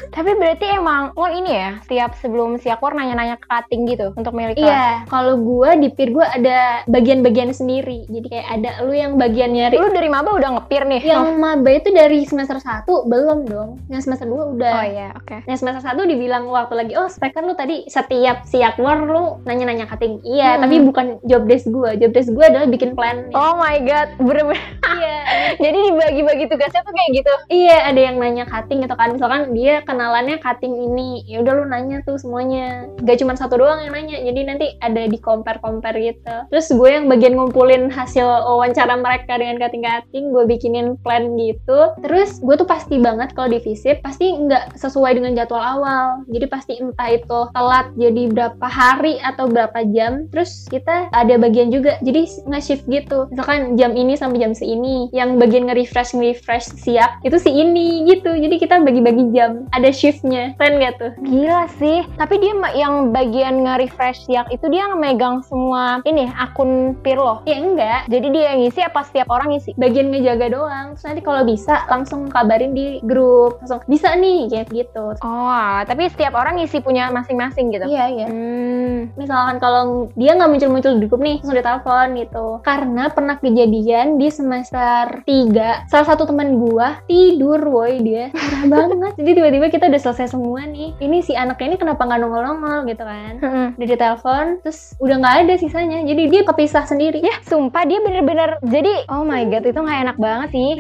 [0.10, 4.54] Tapi berarti emang lo ini ya setiap sebelum siakwar nanya-nanya ke cutting gitu untuk milih
[4.54, 4.65] kelas.
[4.65, 9.52] iya kalau gue di peer gue ada bagian-bagian sendiri jadi kayak ada lu yang bagian
[9.52, 11.02] nyari Lu dari maba udah ngepir nih.
[11.06, 15.46] yang maba itu dari semester 1 belum dong yang semester 2 udah Oh iya, oke.
[15.46, 19.86] Yang semester 1 dibilang waktu lagi, oh spek kan lu tadi setiap siakwar lu nanya-nanya
[19.86, 20.20] cutting.
[20.24, 20.62] Iya, Hmm.
[20.66, 21.92] tapi bukan job desk gue.
[21.96, 23.30] Job desk gue adalah bikin plan.
[23.32, 24.60] Oh my god, bener-bener.
[24.82, 25.18] Iya,
[25.64, 27.34] Jadi dibagi-bagi tugasnya tuh kayak gitu.
[27.48, 29.14] Iya, ada yang nanya cutting gitu kan.
[29.14, 32.90] Misalkan dia kenalannya cutting ini, ya udah lu nanya tuh semuanya.
[33.04, 34.18] Gak cuma satu doang yang nanya.
[34.18, 36.36] Jadi nanti ada di compare-compare gitu.
[36.50, 41.94] Terus gue yang bagian ngumpulin hasil wawancara mereka dengan cutting-cutting, gue bikinin plan gitu.
[42.02, 46.25] Terus gue tuh pasti banget kalau di visip pasti nggak sesuai dengan jadwal awal.
[46.27, 50.25] Jadi pasti entah itu telat jadi berapa hari atau berapa jam.
[50.34, 52.01] Terus kita ada bagian juga.
[52.01, 53.30] Jadi nge-shift gitu.
[53.30, 55.13] Misalkan jam ini sampai jam seini.
[55.13, 58.34] Yang bagian nge-refresh nge-refresh siap itu si ini gitu.
[58.34, 59.69] Jadi kita bagi-bagi jam.
[59.71, 60.58] Ada shiftnya.
[60.58, 61.12] Keren gak tuh?
[61.21, 62.01] Gila sih.
[62.17, 67.45] Tapi dia yang bagian nge-refresh siang itu dia megang semua ini akun Pirlo.
[67.45, 68.10] Ya enggak.
[68.10, 69.77] Jadi dia yang ngisi apa setiap orang ngisi?
[69.77, 70.97] Bagian ngejaga doang.
[70.97, 73.62] Terus nanti kalau bisa langsung kabarin di grup.
[73.62, 75.06] Langsung bisa nih kayak gitu.
[75.22, 75.84] Oh, alah.
[75.86, 77.86] tapi setiap orang ngisi punya masing-masing gitu.
[77.88, 78.28] Iya iya.
[78.32, 79.13] Hmm.
[79.17, 84.28] misalkan kalau dia nggak muncul-muncul di grup nih langsung ditelepon gitu karena pernah kejadian di
[84.30, 90.02] semester 3 salah satu teman gua tidur woi dia parah banget jadi tiba-tiba kita udah
[90.02, 93.67] selesai semua nih ini si anaknya ini kenapa nggak nongol-nongol gitu kan Mm-mm.
[93.78, 98.58] udah ditelepon terus udah nggak ada sisanya jadi dia kepisah sendiri Ya, sumpah dia bener-bener
[98.65, 100.74] jadi oh my god itu nggak enak banget sih.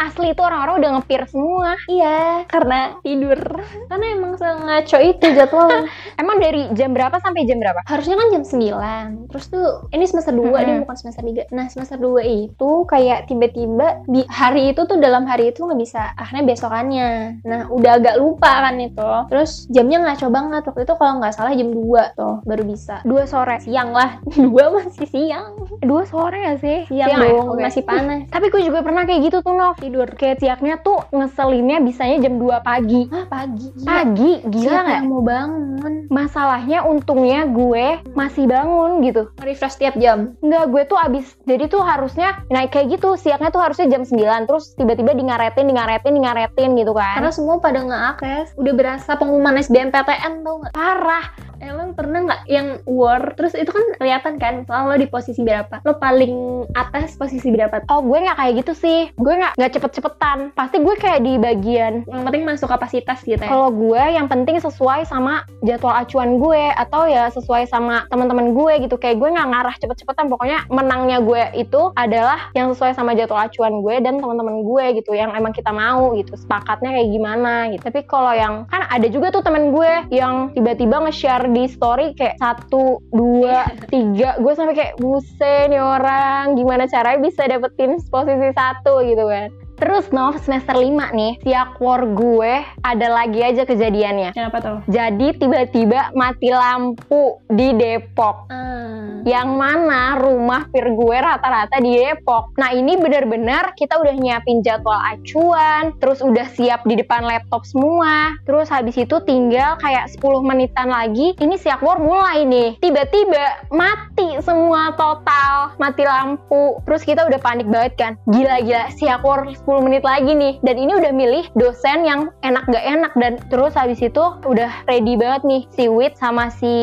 [0.00, 1.78] Asli itu orang-orang udah ngepir semua.
[1.86, 3.38] iya karena tidur
[3.86, 5.86] karena emang sengaco itu jadwalnya
[6.20, 7.82] Emang dari jam berapa sampai jam berapa?
[7.84, 10.58] harusnya kan jam 9 terus tuh ini semester 2 Mm-mm.
[10.60, 15.24] dia bukan semester 3 nah semester 2 itu kayak tiba-tiba di hari itu tuh dalam
[15.24, 17.10] hari itu nggak bisa akhirnya besokannya
[17.42, 21.52] nah udah agak lupa kan itu terus jamnya ngaco banget waktu itu kalau nggak salah
[21.52, 21.80] jam 2
[22.12, 23.58] tuh baru bisa Dua sore.
[23.58, 26.78] siang lah dua masih siang Dua sore gak sih?
[26.86, 27.18] siang, ya?
[27.20, 27.60] dong Oke.
[27.60, 30.38] masih panas Tapi gue juga pernah kayak gitu tuh Nov Tidur Kayak
[30.80, 33.10] tuh ngeselinnya bisanya jam 2 pagi.
[33.12, 33.68] Ah pagi?
[33.76, 33.86] Gila.
[33.86, 34.96] Pagi, gila Siapa gak?
[34.96, 35.94] yang mau bangun?
[36.08, 39.28] Masalahnya untungnya gue masih bangun gitu.
[39.42, 40.38] Refresh tiap jam?
[40.40, 43.18] Enggak, gue tuh abis Jadi tuh harusnya Nah kayak gitu.
[43.18, 47.20] Siaknya tuh harusnya jam 9 Terus tiba-tiba di ngaretin, di ngaretin, di ngaretin gitu kan.
[47.20, 50.72] Karena semua pada nggak akses udah berasa pengumuman SBMPTN tau nggak?
[50.72, 51.26] Parah
[51.62, 55.78] Emang pernah nggak yang war terus itu kan kelihatan kan misalnya lo di posisi berapa
[55.86, 60.38] lo paling atas posisi berapa Oh gue nggak kayak gitu sih Gue nggak nggak cepet-cepetan
[60.58, 64.58] Pasti gue kayak di bagian yang penting masuk kapasitas gitu ya Kalau gue yang penting
[64.58, 68.96] sesuai sama jadwal acuan gue atau ya sesuai sama teman-teman gue gitu.
[68.98, 70.26] Kayak gue nggak ngarah cepet-cepetan.
[70.32, 75.12] Pokoknya menangnya gue itu adalah yang sesuai sama jadwal acuan gue dan teman-teman gue gitu.
[75.14, 76.34] Yang emang kita mau gitu.
[76.34, 77.82] Sepakatnya kayak gimana gitu.
[77.86, 82.40] Tapi kalau yang kan ada juga tuh temen gue yang tiba-tiba nge-share di story kayak
[82.40, 84.40] satu, dua, tiga.
[84.40, 86.56] Gue sampai kayak buset nih orang.
[86.56, 89.61] Gimana caranya bisa dapetin posisi satu gitu kan.
[89.82, 94.30] Terus Nov semester 5 nih, siak war gue ada lagi aja kejadiannya.
[94.30, 98.46] kenapa tuh Jadi tiba-tiba mati lampu di Depok.
[98.46, 99.26] ah.
[99.26, 102.54] Yang mana rumah pir gue rata-rata di Depok.
[102.62, 108.38] Nah ini bener-bener kita udah nyiapin jadwal acuan, terus udah siap di depan laptop semua.
[108.46, 112.78] Terus habis itu tinggal kayak 10 menitan lagi, ini siak war mulai nih.
[112.78, 116.78] Tiba-tiba mati semua total, mati lampu.
[116.86, 118.12] Terus kita udah panik banget kan.
[118.30, 120.60] Gila-gila, siak war 10 menit lagi nih.
[120.60, 123.12] Dan ini udah milih dosen yang enak gak enak.
[123.16, 125.62] Dan terus habis itu udah ready banget nih.
[125.72, 126.74] Si Wit sama si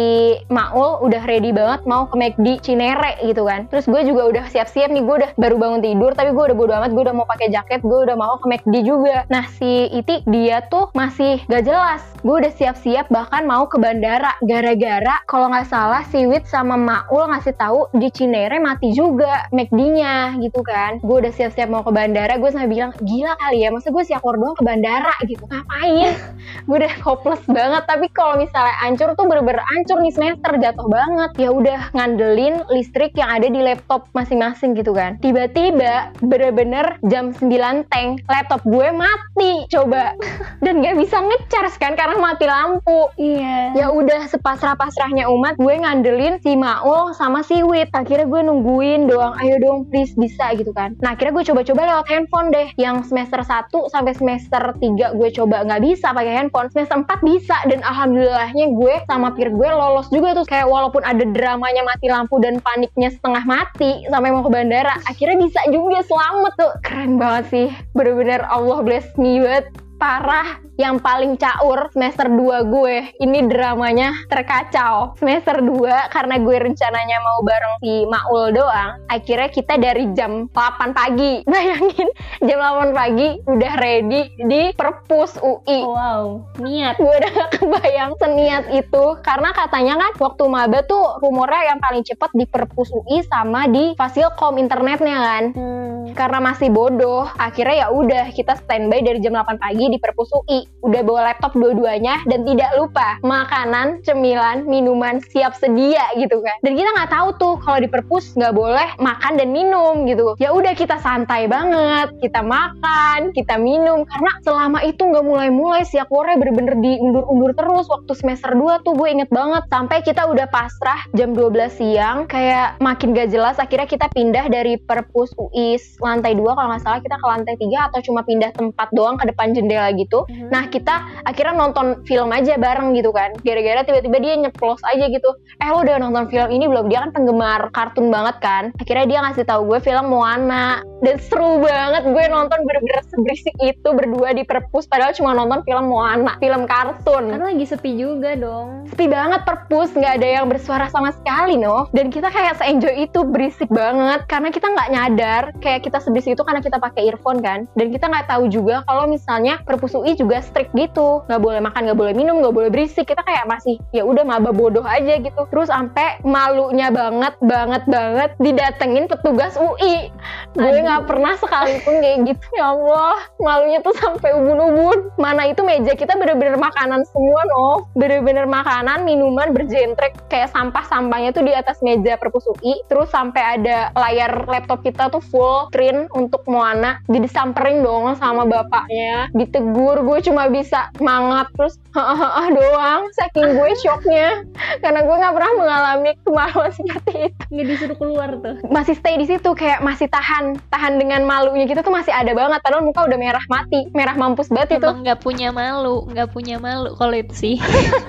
[0.49, 3.69] Maul udah ready banget mau ke McD Cinere gitu kan.
[3.69, 5.03] Terus gue juga udah siap-siap nih.
[5.03, 6.89] Gue udah baru bangun tidur tapi gue udah bodo amat.
[6.95, 7.83] Gue udah mau pakai jaket.
[7.83, 9.27] Gue udah mau ke McD juga.
[9.27, 12.01] Nah si Iti dia tuh masih gak jelas.
[12.23, 14.33] Gue udah siap-siap bahkan mau ke bandara.
[14.39, 20.37] Gara-gara kalau nggak salah si Wit sama Maul ngasih tahu di Cinere mati juga McD-nya
[20.39, 21.01] gitu kan.
[21.03, 22.37] Gue udah siap-siap mau ke bandara.
[22.37, 23.73] Gue sampai bilang gila kali ya.
[23.73, 25.43] Masa gue siap doang ke bandara gitu.
[25.49, 26.13] Ngapain?
[26.69, 27.83] gue udah hopeless banget.
[27.89, 31.31] Tapi kalau misalnya ancur tuh bener-bener ancur nih semester jatuh banget.
[31.41, 35.17] Ya udah ngandelin listrik yang ada di laptop masing-masing gitu kan.
[35.19, 40.13] Tiba-tiba bener-bener jam 9 tank laptop gue mati coba
[40.63, 46.37] dan gak bisa ngecharge kan karena mati lampu iya ya udah sepasrah-pasrahnya umat gue ngandelin
[46.43, 50.95] si Maul sama si Wit akhirnya gue nungguin doang ayo dong please bisa gitu kan
[50.99, 55.67] nah akhirnya gue coba-coba lewat handphone deh yang semester 1 sampai semester 3 gue coba.
[55.67, 56.69] Nggak bisa pakai handphone.
[56.71, 57.57] Semester 4 bisa.
[57.67, 60.45] Dan alhamdulillahnya gue sama peer gue lolos juga tuh.
[60.47, 65.37] Kayak walaupun ada dramanya mati lampu dan paniknya setengah mati sampai mau ke bandara akhirnya
[65.41, 66.01] bisa juga.
[66.05, 66.71] Selamat tuh.
[66.85, 67.67] Keren banget sih.
[67.93, 72.95] Bener-bener Allah bless me banget parah yang paling caur semester 2 gue.
[73.19, 75.19] Ini dramanya terkacau.
[75.19, 80.95] Semester 2 karena gue rencananya mau bareng si Maul doang akhirnya kita dari jam 8
[80.95, 81.43] pagi.
[81.51, 82.07] Bayangin
[82.39, 86.95] jam 8 pagi udah ready di perpus UI wow niat.
[86.95, 89.19] Gue udah gak kebayang seniat itu.
[89.19, 93.99] Karena katanya kan waktu maba tuh rumornya yang paling cepet di perpus UI sama di
[93.99, 95.45] fasilkom internetnya kan.
[95.51, 95.87] Hmm.
[96.15, 97.27] karena masih bodoh.
[97.37, 100.65] Akhirnya ya udah kita standby dari jam 8 pagi di perpus UI.
[100.85, 106.57] Udah bawa laptop dua-duanya dan tidak lupa makanan, cemilan, minuman siap sedia gitu kan.
[106.65, 110.37] Dan kita nggak tahu tuh kalau di perpus nggak boleh makan dan minum gitu.
[110.37, 115.95] Ya udah kita santai banget, kita makan, kita minum karena selama itu nggak mulai-mulai si
[116.09, 120.99] keluarnya bener-bener diundur-undur terus waktu semester 2 tuh gue inget banget sampai kita udah pasrah
[121.15, 126.43] jam 12 siang kayak makin gak jelas akhirnya kita pindah dari perpus UIS lantai 2
[126.43, 129.78] kalau nggak salah kita ke lantai 3 atau cuma pindah tempat doang ke depan jendela
[129.95, 130.27] gitu.
[130.27, 130.51] Mhm.
[130.51, 133.33] nah kita akhirnya nonton film aja bareng gitu kan.
[133.41, 135.29] Gara-gara tiba-tiba dia nyeplos aja gitu.
[135.61, 136.91] Eh lo udah nonton film ini belum?
[136.91, 138.63] Dia kan penggemar kartun banget kan.
[138.77, 140.81] Akhirnya dia ngasih tahu gue film Moana.
[140.99, 144.83] Dan seru banget gue nonton bener-bener seberisik itu berdua di perpus.
[144.89, 147.31] Padahal cuma nonton film Moana film kartun.
[147.31, 148.89] Karena lagi sepi juga dong.
[148.91, 151.87] sepi banget perpus nggak ada yang bersuara sama sekali no.
[151.95, 154.25] Dan kita kayak se-enjoy itu berisik banget.
[154.27, 157.69] Karena kita nggak nyadar kayak kita seberisik itu karena kita pakai earphone kan.
[157.77, 161.21] Dan kita nggak tahu juga kalau misalnya perpus UI juga strict gitu.
[161.29, 163.05] Nggak boleh makan nggak boleh minum nggak boleh berisik.
[163.05, 165.45] Kita kayak masih ya udah maba bodoh aja gitu.
[165.53, 170.09] Terus sampai malunya banget banget banget didatengin petugas UI
[170.57, 173.21] gue nggak pernah sekalipun kayak gitu ya Allah.
[173.37, 175.13] Malunya tuh sampai ubun-ubun.
[175.21, 177.85] Mana itu meja kita bener-bener makanan semua no.
[177.93, 180.17] Bener-bener makanan minuman berjentrek.
[180.33, 185.21] Kayak sampah-sampahnya tuh di atas meja perpus UI terus sampai ada layar laptop kita tuh
[185.21, 187.03] full screen untuk Moana.
[187.05, 189.29] Jadi samperin dong sama bapaknya
[189.59, 194.47] ditegur gue cuma bisa semangat terus hahaha doang saking gue shocknya.
[194.83, 197.43] Karena gue nggak pernah mengalami kemaluan seperti itu.
[197.51, 198.55] Nggak disuruh keluar tuh.
[198.71, 202.63] masih stay di situ kayak masih tahan tahan dengan malunya kita tuh masih ada banget
[202.63, 204.87] padahal muka udah merah mati merah mampus banget itu.
[204.87, 207.55] Emang nggak punya malu, nggak punya malu kalau itu sih.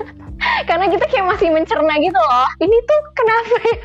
[0.69, 2.47] karena kita kayak masih mencerna gitu loh.
[2.63, 3.79] Ini tuh kenapa ya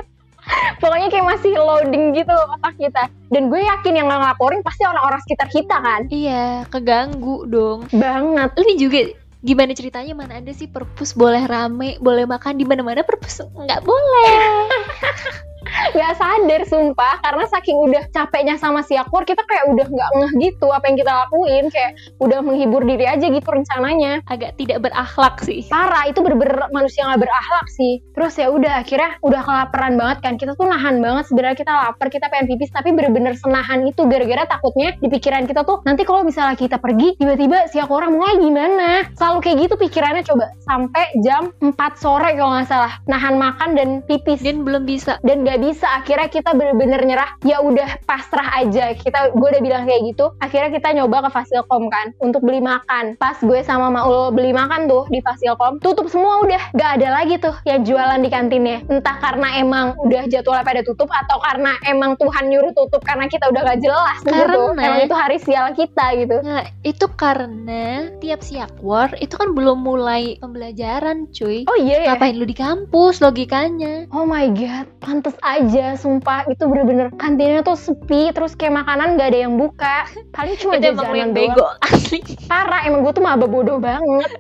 [0.83, 3.03] pokoknya kayak masih loading gitu otak kita.
[3.33, 6.07] Dan gue yakin yang ngelaporin pasti orang-orang sekitar kita kan?
[6.09, 7.91] Iya, keganggu dong.
[7.91, 8.51] banget.
[8.55, 9.01] Ini juga
[9.43, 10.13] gimana ceritanya?
[10.15, 13.43] Mana ada sih perpus boleh rame, boleh makan di mana-mana perpus?
[13.43, 14.35] Nggak boleh.
[15.95, 17.21] nggak sadar sumpah.
[17.23, 20.97] Karena saking udah capeknya sama si Akur kita kayak udah nggak ngeh gitu apa yang
[20.99, 21.65] kita lakuin.
[21.71, 24.23] Kayak udah menghibur diri aja gitu rencananya.
[24.27, 25.65] Agak tidak berakhlak sih.
[25.67, 28.01] parah itu bener-bener manusia nggak berakhlak sih.
[28.15, 30.35] Terus ya udah akhirnya udah kelaparan banget kan.
[30.39, 34.47] Kita tuh nahan banget sebenarnya kita lapar kita pengen pipis tapi bener-bener senahan itu gara-gara
[34.49, 38.35] takutnya di pikiran kita tuh nanti kalau misalnya kita pergi tiba-tiba si aku orang mulai
[38.39, 38.89] gimana?
[39.19, 42.93] Selalu kayak gitu pikirannya coba sampai jam 4 sore kalau nggak salah.
[43.11, 44.41] Nahan makan dan pipis.
[44.47, 45.19] Dan belum bisa.
[45.27, 45.87] dan gak bisa.
[45.91, 47.31] Akhirnya kita bener-bener nyerah.
[47.43, 48.93] Ya udah pasrah aja.
[48.95, 50.33] Kita gue udah bilang kayak gitu.
[50.39, 53.17] Akhirnya kita nyoba ke Fasilkom kan untuk beli makan.
[53.17, 56.73] Pas gue sama Maul beli makan tuh di Fasilkom tutup semua udah.
[56.77, 58.85] Gak ada lagi tuh yang jualan di kantinnya.
[58.87, 63.49] Entah karena emang udah jadwalnya pada tutup atau karena emang Tuhan nyuruh tutup karena kita
[63.49, 64.35] udah gak jelas gitu.
[64.35, 66.37] Karena- emang itu hari sial kita gitu.
[66.43, 71.65] Nah, itu karena tiap siakwar itu kan belum mulai pembelajaran, cuy.
[71.67, 72.15] oh iya ya?
[72.15, 74.07] Ngapain lu di kampus logikanya?
[74.13, 76.45] Oh my god, pantes aja sumpah.
[76.51, 80.11] Itu bener-bener kantinnya tuh sepi terus kayak makanan gak ada yang buka.
[80.35, 82.21] Paling cuma jajanan bego asli.
[82.51, 84.31] parah emang gue tuh maba bodoh banget.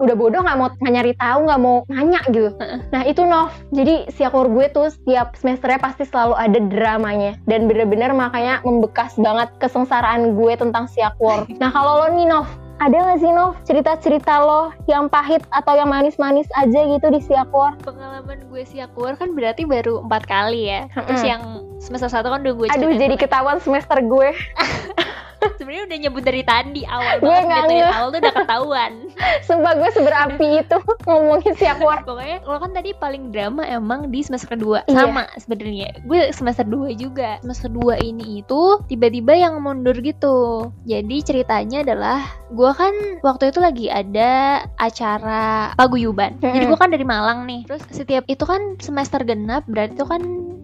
[0.00, 2.50] Udah bodoh nggak mau nyari tahu nggak mau nanya gitu.
[2.92, 3.52] Nah itu Nov.
[3.72, 7.36] Jadi si akur gue tuh setiap semesternya pasti selalu ada dramanya.
[7.44, 12.48] Dan bener-bener makanya membekas banget kesengsaraan gue tentang si akur nah kalau lo nih Nov
[12.82, 17.78] ada gak sih Nov cerita-cerita lo yang pahit atau yang manis-manis aja gitu di Siakwar?
[17.86, 20.90] Pengalaman gue siakwar kan berarti baru empat kali ya.
[20.90, 21.30] Terus Mm-mm.
[21.30, 21.42] yang
[21.78, 24.30] semester satu kan udah gue Aduh jadi ketahuan semester gue
[25.58, 28.92] sebenarnya udah nyebut dari tadi awal Gue banget nggak awal tuh udah ketahuan.
[29.48, 30.78] Sumpah gue seberapi itu
[31.08, 34.84] ngomongin Siakwar pokoknya lo kan tadi paling drama emang di semester kedua.
[34.84, 35.08] Iya.
[35.08, 37.40] sama sebenarnya gue semester 2 juga.
[37.40, 40.68] Semester 2 ini itu tiba-tiba yang mundur gitu.
[40.84, 42.20] Jadi ceritanya adalah
[42.52, 42.92] gue kan
[43.24, 46.36] waktu itu lagi ada acara paguyuban.
[46.44, 46.70] Jadi Mm-mm.
[46.70, 47.64] gue kan dari Malang nih.
[47.64, 50.22] Terus setiap itu kan semester genap berarti itu kan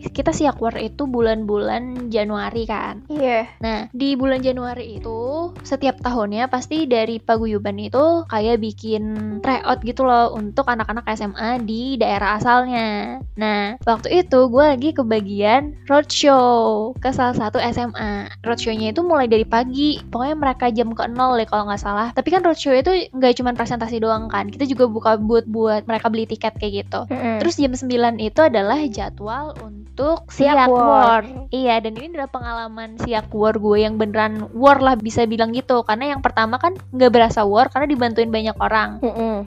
[0.09, 3.05] kita siakwar itu bulan-bulan Januari kan.
[3.07, 3.47] Iya.
[3.61, 10.03] Nah, di bulan Januari itu setiap tahunnya pasti dari paguyuban itu kayak bikin tryout gitu
[10.09, 13.21] loh untuk anak-anak SMA di daerah asalnya.
[13.39, 18.33] Nah, waktu itu gue lagi kebagian roadshow ke salah satu SMA.
[18.41, 22.09] Roadshow-nya itu mulai dari pagi, pokoknya mereka jam ke 0 deh kalau nggak salah.
[22.17, 26.09] Tapi kan roadshow itu nggak cuma presentasi doang kan, kita juga buka booth buat mereka
[26.09, 27.01] beli tiket kayak gitu.
[27.11, 29.80] Terus Terus jam 9 itu adalah jadwal untuk
[30.31, 31.23] Siak siak war.
[31.23, 31.23] war.
[31.53, 35.83] Iya, dan ini adalah pengalaman siak war gue yang beneran war lah bisa bilang gitu.
[35.85, 39.01] Karena yang pertama kan nggak berasa war karena dibantuin banyak orang.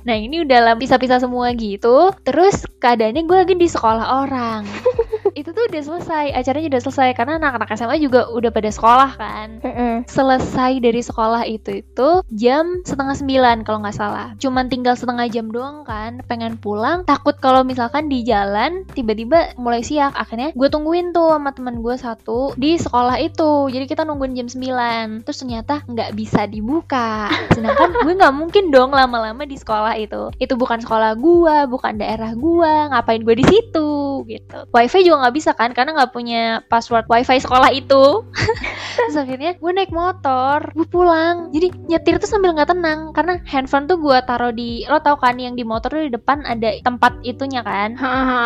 [0.04, 2.12] Nah ini udah lah pisah-pisah semua gitu.
[2.22, 4.62] Terus keadaannya gue lagi di sekolah orang.
[5.34, 9.50] itu tuh udah selesai acaranya udah selesai karena anak-anak SMA juga udah pada sekolah kan.
[9.64, 10.06] Mm-mm.
[10.06, 14.38] selesai dari sekolah itu itu jam setengah sembilan kalau nggak salah.
[14.38, 17.04] Cuman tinggal setengah jam doang kan pengen pulang.
[17.10, 20.14] Takut kalau misalkan di jalan tiba-tiba mulai siak.
[20.14, 23.74] Akhirnya gue tungguin tuh sama teman gue satu di sekolah itu.
[23.74, 27.32] Jadi kita nungguin jam 9 terus ternyata nggak bisa dibuka.
[27.52, 30.30] Sedangkan gue nggak mungkin dong lama-lama di sekolah itu.
[30.38, 34.60] Itu bukan sekolah gue bukan daerah gue ngapain gue di situ gitu.
[34.70, 38.28] Wifi juga nggak bisa kan karena nggak punya password wifi sekolah itu.
[39.00, 41.50] Terus akhirnya gue naik motor gue pulang.
[41.56, 45.40] Jadi nyetir tuh sambil nggak tenang karena handphone tuh gue taruh di lo tau kan
[45.40, 47.96] yang di motor tuh di depan ada tempat itunya kan?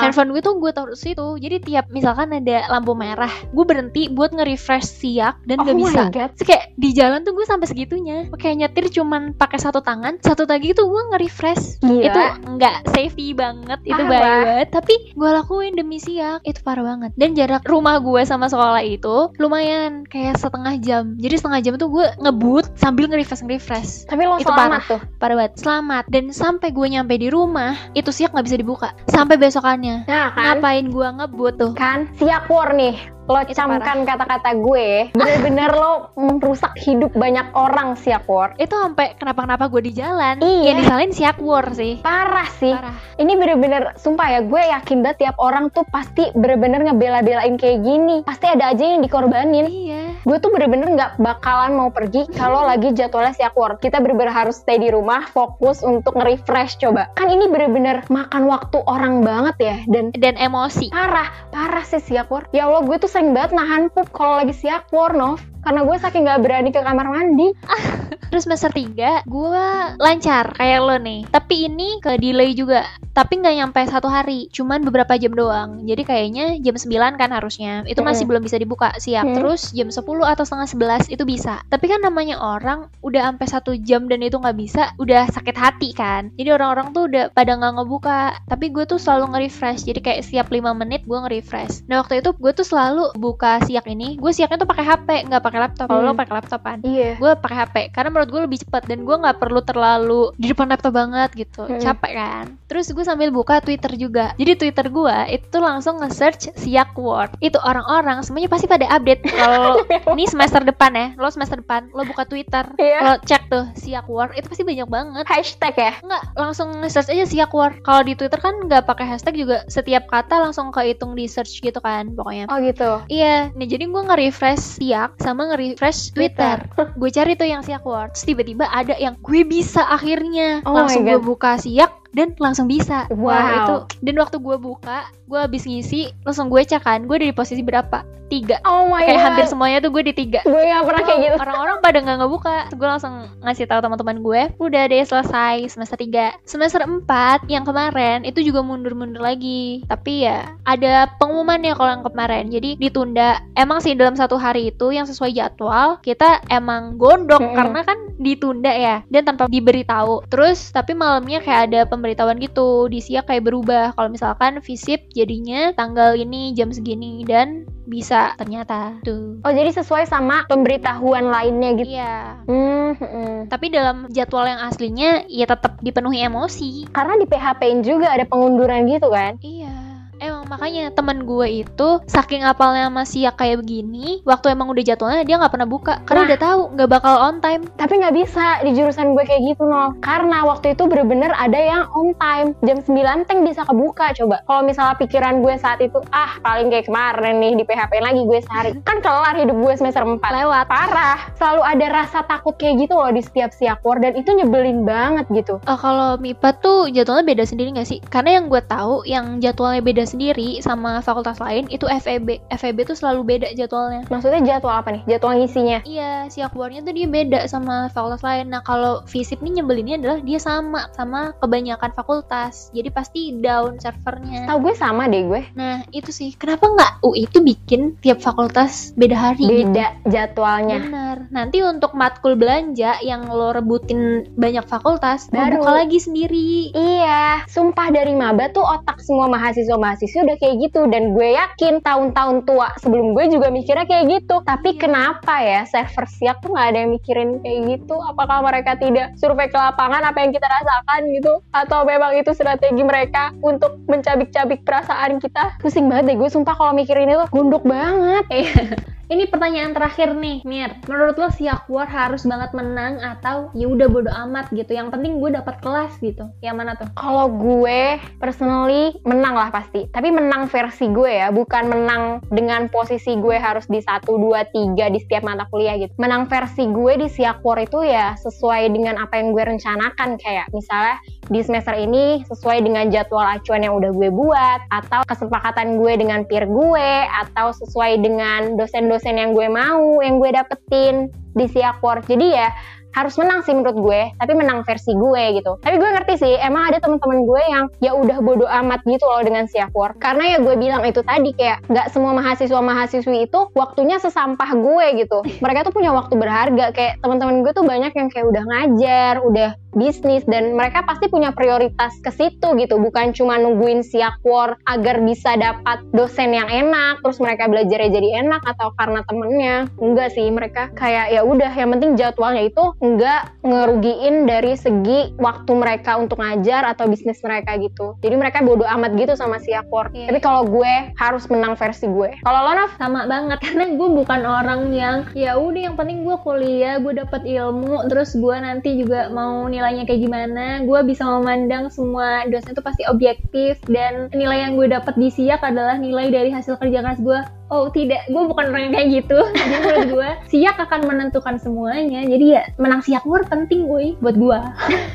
[0.06, 1.28] Handphone gue tuh gue taruh di situ.
[1.42, 6.02] Jadi tiap misalkan ada lampu merah gue berhenti buat nge-refresh siak dan Oh gak bisa.
[6.14, 8.30] Terus kayak di jalan tuh gue sampai segitunya.
[8.38, 11.82] Kayak nyetir cuman pakai satu tangan satu lagi tuh gue nge-refresh.
[11.82, 12.06] Gila.
[12.08, 12.22] itu
[12.56, 14.68] nggak safety banget itu bahaya banget.
[14.72, 17.16] Tapi gue lakuin demi siak itu parah banget.
[17.16, 21.16] Dan jarak rumah gue sama sekolah itu lumayan kayak setengah jam.
[21.16, 23.92] Jadi setengah jam tuh gue ngebut sambil nge-refresh nge-refresh.
[24.12, 25.00] Tapi lo Itu selamat tuh.
[25.16, 25.56] parah banget.
[25.64, 26.04] Selamat.
[26.12, 28.90] Dan sampai gue nyampe di rumah itu siak nggak bisa dibuka.
[29.08, 30.04] Sampai besokannya.
[30.12, 31.72] Nah kan, ngapain gue ngebut tuh?
[31.80, 33.17] Kan siak war nih.
[33.28, 38.56] Lo camkan kata-kata gue, bener-bener lo merusak hidup banyak orang siak war.
[38.56, 40.64] itu sampai kenapa-kenapa gue di jalan Iya.
[40.64, 42.72] yang disalahin siak war sih Parah sih.
[42.72, 47.82] parah Ini bener-bener, sumpah ya, gue yakin banget tiap orang tuh pasti bener-bener ngebela-belain kayak
[47.82, 48.22] gini.
[48.22, 49.66] Pasti ada aja yang dikorbanin.
[49.66, 53.76] iya Gue tuh bener-bener nggak bakalan mau pergi kalau lagi jadwalnya siak war.
[53.76, 57.10] Kita bener-bener harus stay di rumah, fokus untuk nge-refresh coba.
[57.14, 59.76] Kan ini bener-bener makan waktu orang banget ya.
[59.88, 62.46] Dan dan emosi parah, parah sih siak war.
[62.52, 65.42] Ya Allah, gue tuh sering banget nahan pup kalau lagi siak war, Nov.
[65.66, 67.50] Karena gue saking nggak berani ke kamar mandi.
[68.30, 69.68] Terus semester 3 gue
[70.04, 72.84] lancar kayak lo nih Tapi ini ke delay juga
[73.18, 75.82] Tapi nggak nyampe satu hari Cuman beberapa jam doang.
[75.82, 77.82] Jadi kayaknya jam 9 kan harusnya.
[77.90, 78.30] Itu masih Mm-mm.
[78.30, 79.26] belum bisa dibuka siap.
[79.26, 79.36] Mm.
[79.42, 80.70] Terus jam 10 atau setengah
[81.02, 81.66] 11 itu bisa.
[81.66, 85.90] Tapi kan namanya orang Udah sampai satu jam dan itu nggak bisa Udah sakit hati
[85.92, 86.30] kan.
[86.38, 88.22] Jadi orang-orang tuh udah pada nggak ngebuka.
[88.46, 89.88] Tapi gue tuh selalu nge-refresh.
[89.88, 91.90] Jadi kayak setiap 5 menit gue nge-refresh.
[91.90, 94.20] Nah waktu itu gue tuh selalu buka siak ini.
[94.22, 95.88] Gue siaknya tuh pakai HP nggak pakai laptop.
[95.90, 96.10] Kalau Hmm.
[96.12, 97.18] lo pakai laptop kan Iya.
[97.18, 100.68] gue pakai HP karena menurut gue lebih cepet dan gue nggak perlu terlalu di depan
[100.70, 101.64] laptop banget gitu.
[101.66, 101.82] Mm-mm.
[101.82, 102.46] capek kan?
[102.68, 107.56] Terus gue sambil buka Twitter juga jadi Twitter gue itu langsung nge-search siak word itu
[107.64, 109.80] orang-orang semuanya pasti pada update kalau
[110.12, 113.00] ini semester depan ya lo semester depan lo buka Twitter Iya.
[113.00, 115.94] lo cek tuh siak word itu pasti banyak banget Hashtag ya.
[116.02, 120.10] Enggak, langsung nge-search aja siak word kalau di Twitter kan nggak pakai hashtag juga setiap
[120.10, 123.06] kata langsung kehitung di search gitu kan pokoknya Oh gitu.
[123.08, 126.58] Iya, nah jadi gue nge-refresh siak sama nge-refresh Twitter.
[127.00, 128.18] gue cari tuh yang siak word.
[128.18, 130.66] Tiba-tiba ada yang gue bisa akhirnya.
[130.66, 133.06] Oh langsung gue buka siak dan langsung bisa.
[133.14, 133.38] Wow.
[133.54, 133.76] itu.
[134.02, 137.60] Dan waktu gue buka, gue habis ngisi, langsung gue cek kan, gue ada di posisi
[137.62, 138.02] berapa?
[138.28, 138.60] Tiga.
[138.68, 139.26] Oh my Kayak god.
[139.32, 140.44] hampir semuanya tuh gue di tiga.
[140.44, 141.38] Gue gak pernah kayak gitu.
[141.40, 142.58] Orang-orang pada nggak ngebuka.
[142.76, 146.36] Gue langsung ngasih tahu teman-teman gue, udah deh selesai semester 3.
[146.44, 149.88] Semester 4 yang kemarin itu juga mundur-mundur lagi.
[149.88, 152.52] Tapi ya ada pengumumannya kalau yang kemarin.
[152.52, 153.40] Jadi ditunda.
[153.56, 157.56] Emang sih dalam satu hari itu yang sesuai jadwal kita emang gondok Mm-mm.
[157.56, 160.28] karena kan ditunda ya dan tanpa diberitahu.
[160.28, 162.92] Terus tapi malamnya kayak ada pemberitahuan gitu.
[162.92, 163.96] Di siak kayak berubah.
[163.96, 169.42] Kalau misalkan visip jadinya tanggal ini jam segini dan bisa ternyata tuh.
[169.42, 171.90] Oh jadi sesuai sama pemberitahuan lainnya gitu.
[171.98, 172.46] Iya.
[172.46, 173.36] Hmm, hmm, hmm.
[173.50, 176.86] Tapi dalam jadwal yang aslinya ya tetap dipenuhi emosi.
[176.94, 179.42] Karena di PHP-in juga ada pengunduran gitu kan.
[179.42, 179.74] Iya.
[180.22, 185.24] Emang makanya temen gue itu saking apalnya masih ya kayak begini, waktu emang udah jadwalnya
[185.24, 186.28] dia nggak pernah buka karena Nah.
[186.28, 187.62] udah tahu nggak bakal on time.
[187.78, 189.94] Tapi nggak bisa di jurusan gue kayak gitu no.
[190.00, 192.56] Karena waktu itu bener-bener ada yang on time.
[192.64, 194.42] Jam 9 teng bisa kebuka coba.
[194.48, 198.40] Kalau misalnya pikiran gue saat itu, ah paling kayak kemarin nih di PHP lagi gue
[198.44, 198.72] sehari.
[198.84, 200.20] Kan kelar hidup gue semester 4.
[200.20, 200.66] Lewat.
[200.68, 201.20] Parah.
[201.38, 205.60] Selalu ada rasa takut kayak gitu loh di setiap siakwar dan itu nyebelin banget gitu.
[205.64, 208.00] Eh, kalau MIPA tuh jadwalnya beda sendiri nggak sih?
[208.02, 212.42] Karena yang gue tahu yang jadwalnya beda sendiri sama fakultas lain itu FEB.
[212.52, 214.06] FEB tuh selalu beda jadwalnya.
[214.08, 215.02] Maksudnya jadwal apa nih?
[215.10, 215.80] Jadwal ngisinya.
[215.84, 218.54] Iya, si akbarnya tuh dia beda sama fakultas lain.
[218.54, 222.70] Nah, kalau FISIP nih nyebelinnya adalah dia sama sama kebanyakan fakultas.
[222.76, 224.46] Jadi pasti down servernya.
[224.46, 225.42] Tahu gue sama deh gue.
[225.58, 226.36] Nah, itu sih.
[226.38, 229.74] Kenapa nggak UI itu bikin tiap fakultas beda hari gitu?
[229.74, 230.80] Beda jadwalnya.
[230.84, 231.18] Benar.
[231.34, 235.64] Nanti untuk matkul belanja yang lo rebutin banyak fakultas, Baru.
[235.64, 236.72] buka lagi sendiri.
[236.76, 240.82] Iya, sumpah dari maba tuh otak semua mahasiswa-mahasiswa udah kayak gitu.
[240.92, 244.44] Dan gue yakin tahun-tahun tua sebelum gue juga mikirnya kayak gitu.
[244.44, 247.96] Tapi kenapa ya server siap tuh nggak ada yang mikirin kayak gitu?
[248.04, 251.34] Apakah mereka tidak survei ke lapangan apa yang kita rasakan gitu?
[251.56, 255.56] Atau memang itu strategi mereka untuk mencabik-cabik perasaan kita?
[255.64, 258.26] Pusing banget deh gue sumpah kalau mikirin itu gunduk banget
[259.08, 260.84] Ini pertanyaan terakhir nih, Mir.
[260.84, 264.76] Menurut lo si Aquar harus banget menang atau ya udah bodo amat gitu.
[264.76, 266.28] Yang penting gue dapat kelas gitu.
[266.44, 266.92] Yang mana tuh?
[267.00, 269.88] Kalau gue personally menang lah pasti.
[269.96, 274.76] Tapi menang versi gue ya, bukan menang dengan posisi gue harus di 1, 2, 3
[274.92, 275.96] di setiap mata kuliah gitu.
[275.96, 280.20] Menang versi gue di Siakwar itu ya sesuai dengan apa yang gue rencanakan.
[280.20, 281.00] Kayak misalnya
[281.32, 286.28] di semester ini sesuai dengan jadwal acuan yang udah gue buat, atau kesepakatan gue dengan
[286.28, 286.92] peer gue,
[287.24, 292.02] atau sesuai dengan dosen-dosen yang gue mau, yang gue dapetin di Siakwar.
[292.02, 292.50] Jadi ya
[292.98, 295.62] harus menang sih menurut gue, tapi menang versi gue gitu.
[295.62, 299.22] Tapi gue ngerti sih, emang ada teman-teman gue yang ya udah bodo amat gitu loh
[299.22, 299.94] dengan Siakwar.
[300.02, 305.22] Karena ya gue bilang itu tadi kayak nggak semua mahasiswa-mahasiswi itu waktunya sesampah gue gitu.
[305.46, 306.74] Mereka tuh punya waktu berharga.
[306.74, 311.30] Kayak teman-teman gue tuh banyak yang kayak udah ngajar, udah bisnis dan mereka pasti punya
[311.38, 317.22] prioritas ke situ gitu bukan cuma nungguin siakwar agar bisa dapat dosen yang enak terus
[317.22, 321.94] mereka belajarnya jadi enak atau karena temennya enggak sih mereka kayak ya udah yang penting
[321.94, 328.00] jadwalnya itu enggak ngerugiin dari segi waktu mereka untuk ngajar atau bisnis mereka gitu.
[328.00, 330.10] Jadi mereka bodo amat gitu sama siakwar Iya.
[330.14, 332.16] tapi kalau gue harus menang versi gue.
[332.24, 336.16] Kalau lo Nov sama banget karena gue bukan orang yang ya udah yang penting gue
[336.22, 341.68] kuliah gue dapat ilmu terus gue nanti juga mau nilainya kayak gimana gue bisa memandang
[341.74, 346.30] semua dosen itu pasti objektif dan nilai yang gue dapat di siak adalah nilai dari
[346.30, 347.20] hasil kerja keras gue
[347.50, 348.08] oh tidak.
[348.12, 349.20] Gue bukan orang yang kayak gitu.
[349.38, 352.04] Jadi menurut gue siak akan menentukan semuanya.
[352.06, 354.40] Jadi ya menang siak gue penting gue buat gue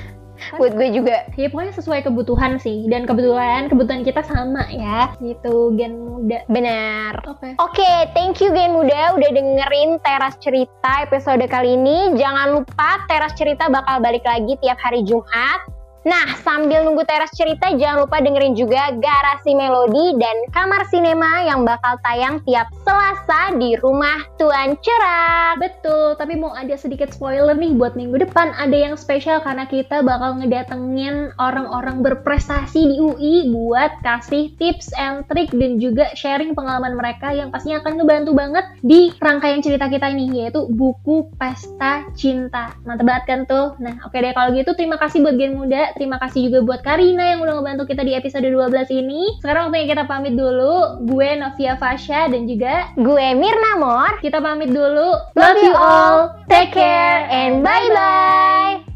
[0.59, 1.30] buat gue juga.
[1.38, 2.86] Ya pokoknya sesuai kebutuhan sih.
[2.90, 5.14] Dan kebetulan kebutuhan kita sama ya.
[5.22, 6.42] Gitu gen muda.
[6.50, 7.22] Benar.
[7.30, 7.55] Oke.
[7.62, 12.18] Oke, thank you Gen Muda udah dengerin Teras Cerita episode kali ini.
[12.18, 15.82] Jangan lupa Teras Cerita bakal balik lagi tiap hari Jumat.
[16.03, 21.62] Nah, sambil nunggu Teras Cerita, jangan lupa dengerin juga Garasi Melodi dan Kamar Sinema yang
[21.62, 25.62] bakal tayang tiap Selasa di Rumah Tuan Cerak.
[25.62, 30.03] Betul, tapi mau ada sedikit spoiler nih buat minggu depan ada yang spesial karena kita
[30.03, 36.98] bakal ngedatengin orang-orang berprestasi di UI buat kasih tips and trick dan juga sharing pengalaman
[36.98, 42.74] mereka yang pastinya akan ngebantu banget di rangkaian cerita kita ini yaitu buku Pesta Cinta.
[42.82, 43.78] Mantap banget kan tuh?
[43.78, 47.34] Nah, oke deh kalau gitu terima kasih buat Gen Muda, terima kasih juga buat Karina
[47.34, 49.38] yang udah ngebantu kita di episode 12 ini.
[49.40, 51.05] Sekarang waktunya kita pamit dulu.
[51.09, 54.20] Gue Novia Fasha dan juga Gue Mirna Mor.
[54.20, 55.16] kita pamit dulu.
[55.34, 56.36] Love you all.
[56.49, 58.91] Take care and bye-bye.